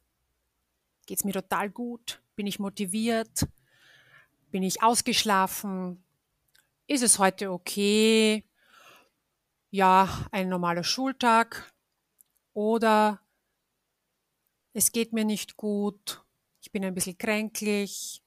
Geht 1.05 1.19
es 1.19 1.26
mir 1.26 1.34
total 1.34 1.69
gut? 1.69 2.21
Bin 2.36 2.47
ich 2.47 2.59
motiviert? 2.59 3.47
Bin 4.51 4.63
ich 4.63 4.82
ausgeschlafen? 4.82 6.03
Ist 6.88 7.03
es 7.03 7.19
heute 7.19 7.51
okay? 7.51 8.45
Ja, 9.71 10.28
ein 10.32 10.49
normaler 10.49 10.84
Schultag. 10.84 11.73
Oder 12.53 13.21
es 14.73 14.91
geht 14.91 15.11
mir 15.11 15.26
nicht 15.26 15.57
gut. 15.57 16.23
Ich 16.61 16.71
bin 16.71 16.86
ein 16.86 16.93
bisschen 16.93 17.17
kränklich. 17.17 18.23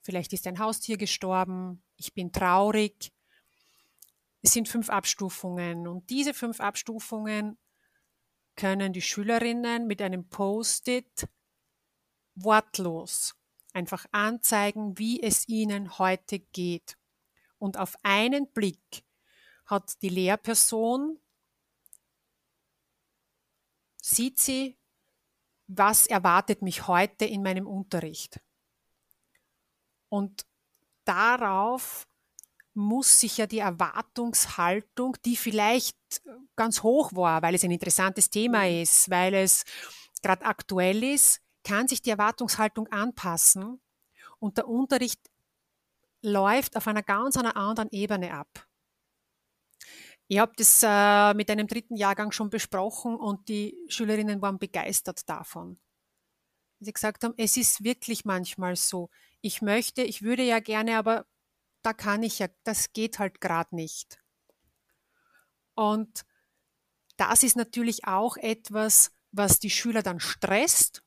Vielleicht 0.00 0.32
ist 0.32 0.46
ein 0.46 0.58
Haustier 0.58 0.96
gestorben. 0.96 1.82
Ich 1.96 2.14
bin 2.14 2.32
traurig. 2.32 3.11
Es 4.42 4.52
sind 4.52 4.68
fünf 4.68 4.90
Abstufungen 4.90 5.86
und 5.86 6.10
diese 6.10 6.34
fünf 6.34 6.60
Abstufungen 6.60 7.58
können 8.56 8.92
die 8.92 9.02
Schülerinnen 9.02 9.86
mit 9.86 10.02
einem 10.02 10.28
Post-it 10.28 11.28
wortlos 12.34 13.34
einfach 13.72 14.06
anzeigen, 14.12 14.98
wie 14.98 15.22
es 15.22 15.48
ihnen 15.48 15.98
heute 15.98 16.40
geht. 16.40 16.98
Und 17.58 17.76
auf 17.78 17.96
einen 18.02 18.50
Blick 18.52 19.04
hat 19.66 20.02
die 20.02 20.08
Lehrperson, 20.08 21.18
sieht 24.02 24.40
sie, 24.40 24.76
was 25.68 26.06
erwartet 26.06 26.60
mich 26.60 26.86
heute 26.86 27.24
in 27.24 27.42
meinem 27.42 27.66
Unterricht. 27.66 28.40
Und 30.08 30.44
darauf 31.04 32.06
muss 32.74 33.20
sich 33.20 33.36
ja 33.38 33.46
die 33.46 33.58
Erwartungshaltung, 33.58 35.16
die 35.24 35.36
vielleicht 35.36 35.96
ganz 36.56 36.82
hoch 36.82 37.12
war, 37.14 37.42
weil 37.42 37.54
es 37.54 37.64
ein 37.64 37.70
interessantes 37.70 38.30
Thema 38.30 38.60
mhm. 38.60 38.82
ist, 38.82 39.10
weil 39.10 39.34
es 39.34 39.64
gerade 40.22 40.44
aktuell 40.44 41.02
ist, 41.02 41.40
kann 41.64 41.88
sich 41.88 42.02
die 42.02 42.10
Erwartungshaltung 42.10 42.88
anpassen 42.88 43.80
und 44.38 44.56
der 44.56 44.68
Unterricht 44.68 45.20
läuft 46.22 46.76
auf 46.76 46.86
einer 46.86 47.02
ganz 47.02 47.36
einer 47.36 47.56
anderen 47.56 47.90
Ebene 47.90 48.32
ab. 48.32 48.66
Ich 50.28 50.38
habe 50.38 50.52
das 50.56 50.82
äh, 50.82 51.34
mit 51.34 51.50
einem 51.50 51.66
dritten 51.66 51.96
Jahrgang 51.96 52.32
schon 52.32 52.48
besprochen 52.48 53.16
und 53.16 53.48
die 53.48 53.76
Schülerinnen 53.88 54.40
waren 54.40 54.58
begeistert 54.58 55.28
davon. 55.28 55.78
Sie 56.80 56.92
gesagt 56.92 57.22
haben, 57.22 57.34
es 57.36 57.56
ist 57.56 57.84
wirklich 57.84 58.24
manchmal 58.24 58.76
so. 58.76 59.10
Ich 59.40 59.62
möchte, 59.62 60.02
ich 60.02 60.22
würde 60.22 60.42
ja 60.42 60.60
gerne, 60.60 60.96
aber 60.96 61.26
da 61.82 61.92
kann 61.92 62.22
ich 62.22 62.38
ja, 62.38 62.48
das 62.64 62.92
geht 62.92 63.18
halt 63.18 63.40
gerade 63.40 63.74
nicht. 63.74 64.18
Und 65.74 66.24
das 67.16 67.42
ist 67.42 67.56
natürlich 67.56 68.06
auch 68.06 68.36
etwas, 68.36 69.12
was 69.32 69.58
die 69.58 69.70
Schüler 69.70 70.02
dann 70.02 70.20
stresst 70.20 71.02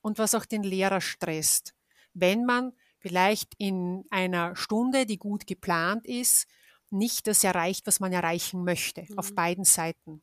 und 0.00 0.18
was 0.18 0.34
auch 0.34 0.44
den 0.44 0.62
Lehrer 0.62 1.00
stresst. 1.00 1.74
Wenn 2.12 2.44
man 2.44 2.72
vielleicht 2.98 3.54
in 3.58 4.04
einer 4.10 4.56
Stunde, 4.56 5.06
die 5.06 5.18
gut 5.18 5.46
geplant 5.46 6.06
ist, 6.06 6.46
nicht 6.90 7.26
das 7.26 7.44
erreicht, 7.44 7.86
was 7.86 8.00
man 8.00 8.12
erreichen 8.12 8.64
möchte, 8.64 9.06
mhm. 9.08 9.18
auf 9.18 9.34
beiden 9.34 9.64
Seiten. 9.64 10.22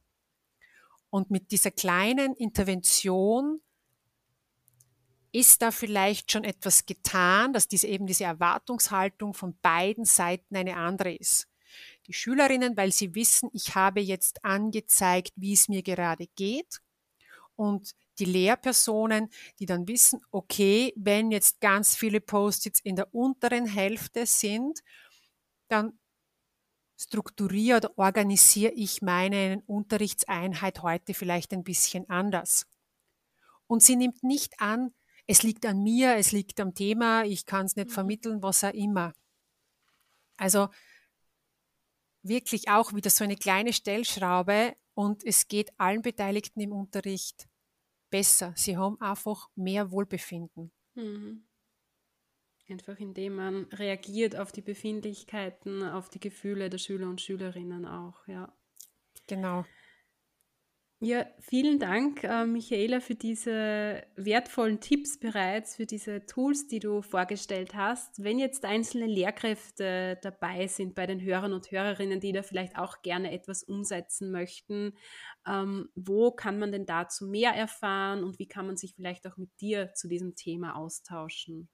Und 1.09 1.29
mit 1.29 1.51
dieser 1.51 1.71
kleinen 1.71 2.35
Intervention 2.35 3.61
ist 5.33 5.63
da 5.63 5.71
vielleicht 5.71 6.31
schon 6.31 6.43
etwas 6.43 6.85
getan, 6.85 7.53
dass 7.53 7.67
diese 7.67 7.87
eben 7.87 8.05
diese 8.05 8.23
Erwartungshaltung 8.23 9.33
von 9.33 9.57
beiden 9.61 10.05
Seiten 10.05 10.55
eine 10.55 10.77
andere 10.77 11.13
ist. 11.13 11.47
Die 12.05 12.13
Schülerinnen, 12.13 12.77
weil 12.77 12.91
sie 12.91 13.15
wissen, 13.15 13.49
ich 13.51 13.73
habe 13.73 13.99
jetzt 13.99 14.45
angezeigt, 14.45 15.33
wie 15.35 15.53
es 15.53 15.67
mir 15.67 15.81
gerade 15.81 16.27
geht. 16.35 16.81
Und 17.55 17.93
die 18.19 18.25
Lehrpersonen, 18.25 19.29
die 19.57 19.65
dann 19.65 19.87
wissen, 19.87 20.21
okay, 20.29 20.93
wenn 20.95 21.31
jetzt 21.31 21.59
ganz 21.61 21.95
viele 21.95 22.21
Post-its 22.21 22.79
in 22.79 22.95
der 22.95 23.13
unteren 23.13 23.65
Hälfte 23.65 24.27
sind, 24.27 24.81
dann 25.67 25.97
strukturiere 26.95 27.77
oder 27.77 27.97
organisiere 27.97 28.71
ich 28.73 29.01
meine 29.01 29.63
Unterrichtseinheit 29.65 30.83
heute 30.83 31.15
vielleicht 31.15 31.53
ein 31.53 31.63
bisschen 31.63 32.07
anders. 32.07 32.67
Und 33.65 33.81
sie 33.81 33.95
nimmt 33.95 34.21
nicht 34.23 34.59
an, 34.59 34.93
es 35.27 35.43
liegt 35.43 35.65
an 35.65 35.81
mir, 35.83 36.15
es 36.15 36.31
liegt 36.31 36.59
am 36.59 36.73
Thema, 36.73 37.23
ich 37.23 37.45
kann 37.45 37.65
es 37.65 37.75
nicht 37.75 37.89
mhm. 37.89 37.93
vermitteln, 37.93 38.43
was 38.43 38.63
auch 38.63 38.73
immer. 38.73 39.13
Also 40.37 40.69
wirklich 42.23 42.69
auch 42.69 42.93
wieder 42.93 43.09
so 43.09 43.23
eine 43.23 43.35
kleine 43.35 43.73
Stellschraube 43.73 44.75
und 44.93 45.23
es 45.23 45.47
geht 45.47 45.71
allen 45.79 46.01
Beteiligten 46.01 46.61
im 46.61 46.71
Unterricht 46.71 47.47
besser. 48.09 48.53
Sie 48.55 48.77
haben 48.77 48.99
einfach 49.01 49.49
mehr 49.55 49.91
Wohlbefinden. 49.91 50.71
Mhm. 50.95 51.45
Einfach 52.69 52.99
indem 52.99 53.35
man 53.35 53.65
reagiert 53.65 54.35
auf 54.35 54.51
die 54.51 54.61
Befindlichkeiten, 54.61 55.83
auf 55.83 56.09
die 56.09 56.19
Gefühle 56.19 56.69
der 56.69 56.77
Schüler 56.77 57.07
und 57.09 57.21
Schülerinnen 57.21 57.85
auch, 57.85 58.25
ja. 58.27 58.55
Genau. 59.27 59.65
Ja, 61.05 61.25
vielen 61.41 61.79
Dank, 61.79 62.23
äh, 62.23 62.45
Michaela, 62.45 63.01
für 63.01 63.13
diese 63.13 64.05
wertvollen 64.15 64.79
Tipps 64.79 65.19
bereits, 65.19 65.75
für 65.75 65.85
diese 65.85 66.25
Tools, 66.25 66.69
die 66.69 66.79
du 66.79 67.01
vorgestellt 67.01 67.75
hast. 67.75 68.23
Wenn 68.23 68.39
jetzt 68.39 68.63
einzelne 68.63 69.07
Lehrkräfte 69.07 70.17
dabei 70.21 70.67
sind 70.67 70.95
bei 70.95 71.05
den 71.05 71.21
Hörern 71.21 71.51
und 71.51 71.69
Hörerinnen, 71.69 72.21
die 72.21 72.31
da 72.31 72.41
vielleicht 72.41 72.77
auch 72.77 73.01
gerne 73.01 73.33
etwas 73.33 73.63
umsetzen 73.63 74.31
möchten, 74.31 74.93
ähm, 75.45 75.89
wo 75.93 76.31
kann 76.31 76.57
man 76.57 76.71
denn 76.71 76.85
dazu 76.85 77.27
mehr 77.27 77.51
erfahren 77.51 78.23
und 78.23 78.39
wie 78.39 78.47
kann 78.47 78.65
man 78.65 78.77
sich 78.77 78.95
vielleicht 78.95 79.27
auch 79.27 79.35
mit 79.35 79.49
dir 79.59 79.93
zu 79.95 80.07
diesem 80.07 80.35
Thema 80.35 80.77
austauschen? 80.77 81.67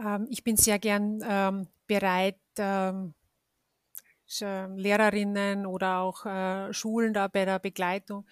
Ähm, 0.00 0.26
ich 0.28 0.42
bin 0.42 0.56
sehr 0.56 0.80
gern 0.80 1.20
ähm, 1.24 1.68
bereit, 1.86 2.40
ähm, 2.58 3.14
Lehrerinnen 4.28 5.66
oder 5.66 5.98
auch 6.00 6.24
äh, 6.26 6.72
Schulen 6.72 7.12
da 7.14 7.28
bei 7.28 7.44
der 7.44 7.58
Begleitung 7.58 8.26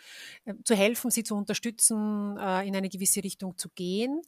äh, 0.44 0.54
zu 0.64 0.74
helfen, 0.74 1.10
sie 1.10 1.24
zu 1.24 1.36
unterstützen, 1.36 2.36
äh, 2.38 2.66
in 2.66 2.74
eine 2.76 2.88
gewisse 2.88 3.22
Richtung 3.22 3.58
zu 3.58 3.68
gehen. 3.70 4.22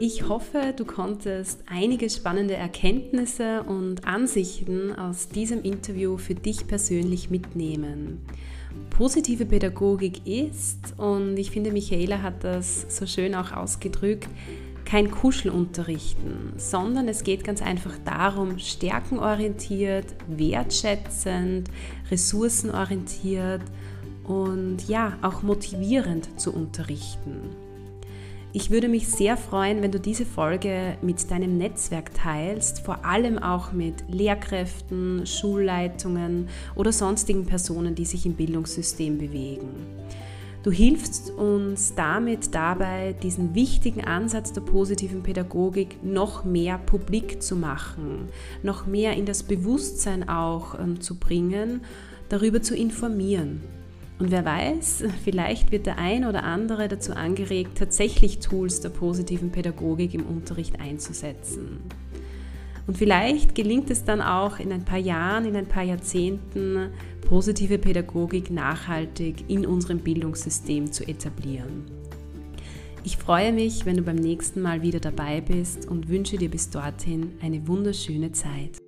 Ich 0.00 0.28
hoffe, 0.28 0.74
du 0.76 0.84
konntest 0.84 1.64
einige 1.66 2.08
spannende 2.08 2.54
Erkenntnisse 2.54 3.64
und 3.64 4.06
Ansichten 4.06 4.94
aus 4.94 5.28
diesem 5.28 5.64
Interview 5.64 6.18
für 6.18 6.36
dich 6.36 6.68
persönlich 6.68 7.30
mitnehmen. 7.30 8.24
Positive 8.90 9.44
Pädagogik 9.44 10.24
ist, 10.24 10.94
und 10.98 11.36
ich 11.36 11.50
finde, 11.50 11.72
Michaela 11.72 12.22
hat 12.22 12.44
das 12.44 12.86
so 12.96 13.06
schön 13.06 13.34
auch 13.34 13.50
ausgedrückt, 13.50 14.28
kein 14.84 15.10
Kuschelunterrichten, 15.10 16.52
sondern 16.56 17.08
es 17.08 17.24
geht 17.24 17.42
ganz 17.42 17.60
einfach 17.60 17.98
darum, 18.04 18.60
stärkenorientiert, 18.60 20.06
wertschätzend, 20.28 21.70
ressourcenorientiert 22.08 23.62
und 24.22 24.88
ja, 24.88 25.18
auch 25.22 25.42
motivierend 25.42 26.38
zu 26.40 26.54
unterrichten. 26.54 27.67
Ich 28.54 28.70
würde 28.70 28.88
mich 28.88 29.08
sehr 29.08 29.36
freuen, 29.36 29.82
wenn 29.82 29.92
du 29.92 30.00
diese 30.00 30.24
Folge 30.24 30.96
mit 31.02 31.30
deinem 31.30 31.58
Netzwerk 31.58 32.14
teilst, 32.14 32.80
vor 32.80 33.04
allem 33.04 33.36
auch 33.36 33.72
mit 33.72 34.04
Lehrkräften, 34.08 35.26
Schulleitungen 35.26 36.48
oder 36.74 36.90
sonstigen 36.90 37.44
Personen, 37.44 37.94
die 37.94 38.06
sich 38.06 38.24
im 38.24 38.32
Bildungssystem 38.32 39.18
bewegen. 39.18 39.68
Du 40.62 40.70
hilfst 40.70 41.30
uns 41.30 41.94
damit 41.94 42.54
dabei, 42.54 43.14
diesen 43.22 43.54
wichtigen 43.54 44.04
Ansatz 44.04 44.54
der 44.54 44.62
positiven 44.62 45.22
Pädagogik 45.22 46.02
noch 46.02 46.44
mehr 46.44 46.78
publik 46.78 47.42
zu 47.42 47.54
machen, 47.54 48.28
noch 48.62 48.86
mehr 48.86 49.12
in 49.12 49.26
das 49.26 49.42
Bewusstsein 49.42 50.26
auch 50.26 50.78
ähm, 50.78 51.02
zu 51.02 51.16
bringen, 51.16 51.82
darüber 52.30 52.62
zu 52.62 52.74
informieren. 52.74 53.62
Und 54.18 54.32
wer 54.32 54.44
weiß, 54.44 55.04
vielleicht 55.24 55.70
wird 55.70 55.86
der 55.86 55.98
ein 55.98 56.24
oder 56.24 56.42
andere 56.42 56.88
dazu 56.88 57.14
angeregt, 57.14 57.78
tatsächlich 57.78 58.40
Tools 58.40 58.80
der 58.80 58.88
positiven 58.88 59.50
Pädagogik 59.50 60.14
im 60.14 60.26
Unterricht 60.26 60.80
einzusetzen. 60.80 61.80
Und 62.88 62.96
vielleicht 62.96 63.54
gelingt 63.54 63.90
es 63.90 64.04
dann 64.04 64.22
auch 64.22 64.58
in 64.58 64.72
ein 64.72 64.84
paar 64.84 64.98
Jahren, 64.98 65.44
in 65.44 65.54
ein 65.54 65.66
paar 65.66 65.82
Jahrzehnten, 65.82 66.90
positive 67.28 67.78
Pädagogik 67.78 68.50
nachhaltig 68.50 69.44
in 69.48 69.66
unserem 69.66 69.98
Bildungssystem 69.98 70.90
zu 70.90 71.06
etablieren. 71.06 71.84
Ich 73.04 73.18
freue 73.18 73.52
mich, 73.52 73.84
wenn 73.86 73.98
du 73.98 74.02
beim 74.02 74.16
nächsten 74.16 74.62
Mal 74.62 74.82
wieder 74.82 75.00
dabei 75.00 75.42
bist 75.42 75.86
und 75.86 76.08
wünsche 76.08 76.38
dir 76.38 76.50
bis 76.50 76.70
dorthin 76.70 77.32
eine 77.42 77.68
wunderschöne 77.68 78.32
Zeit. 78.32 78.80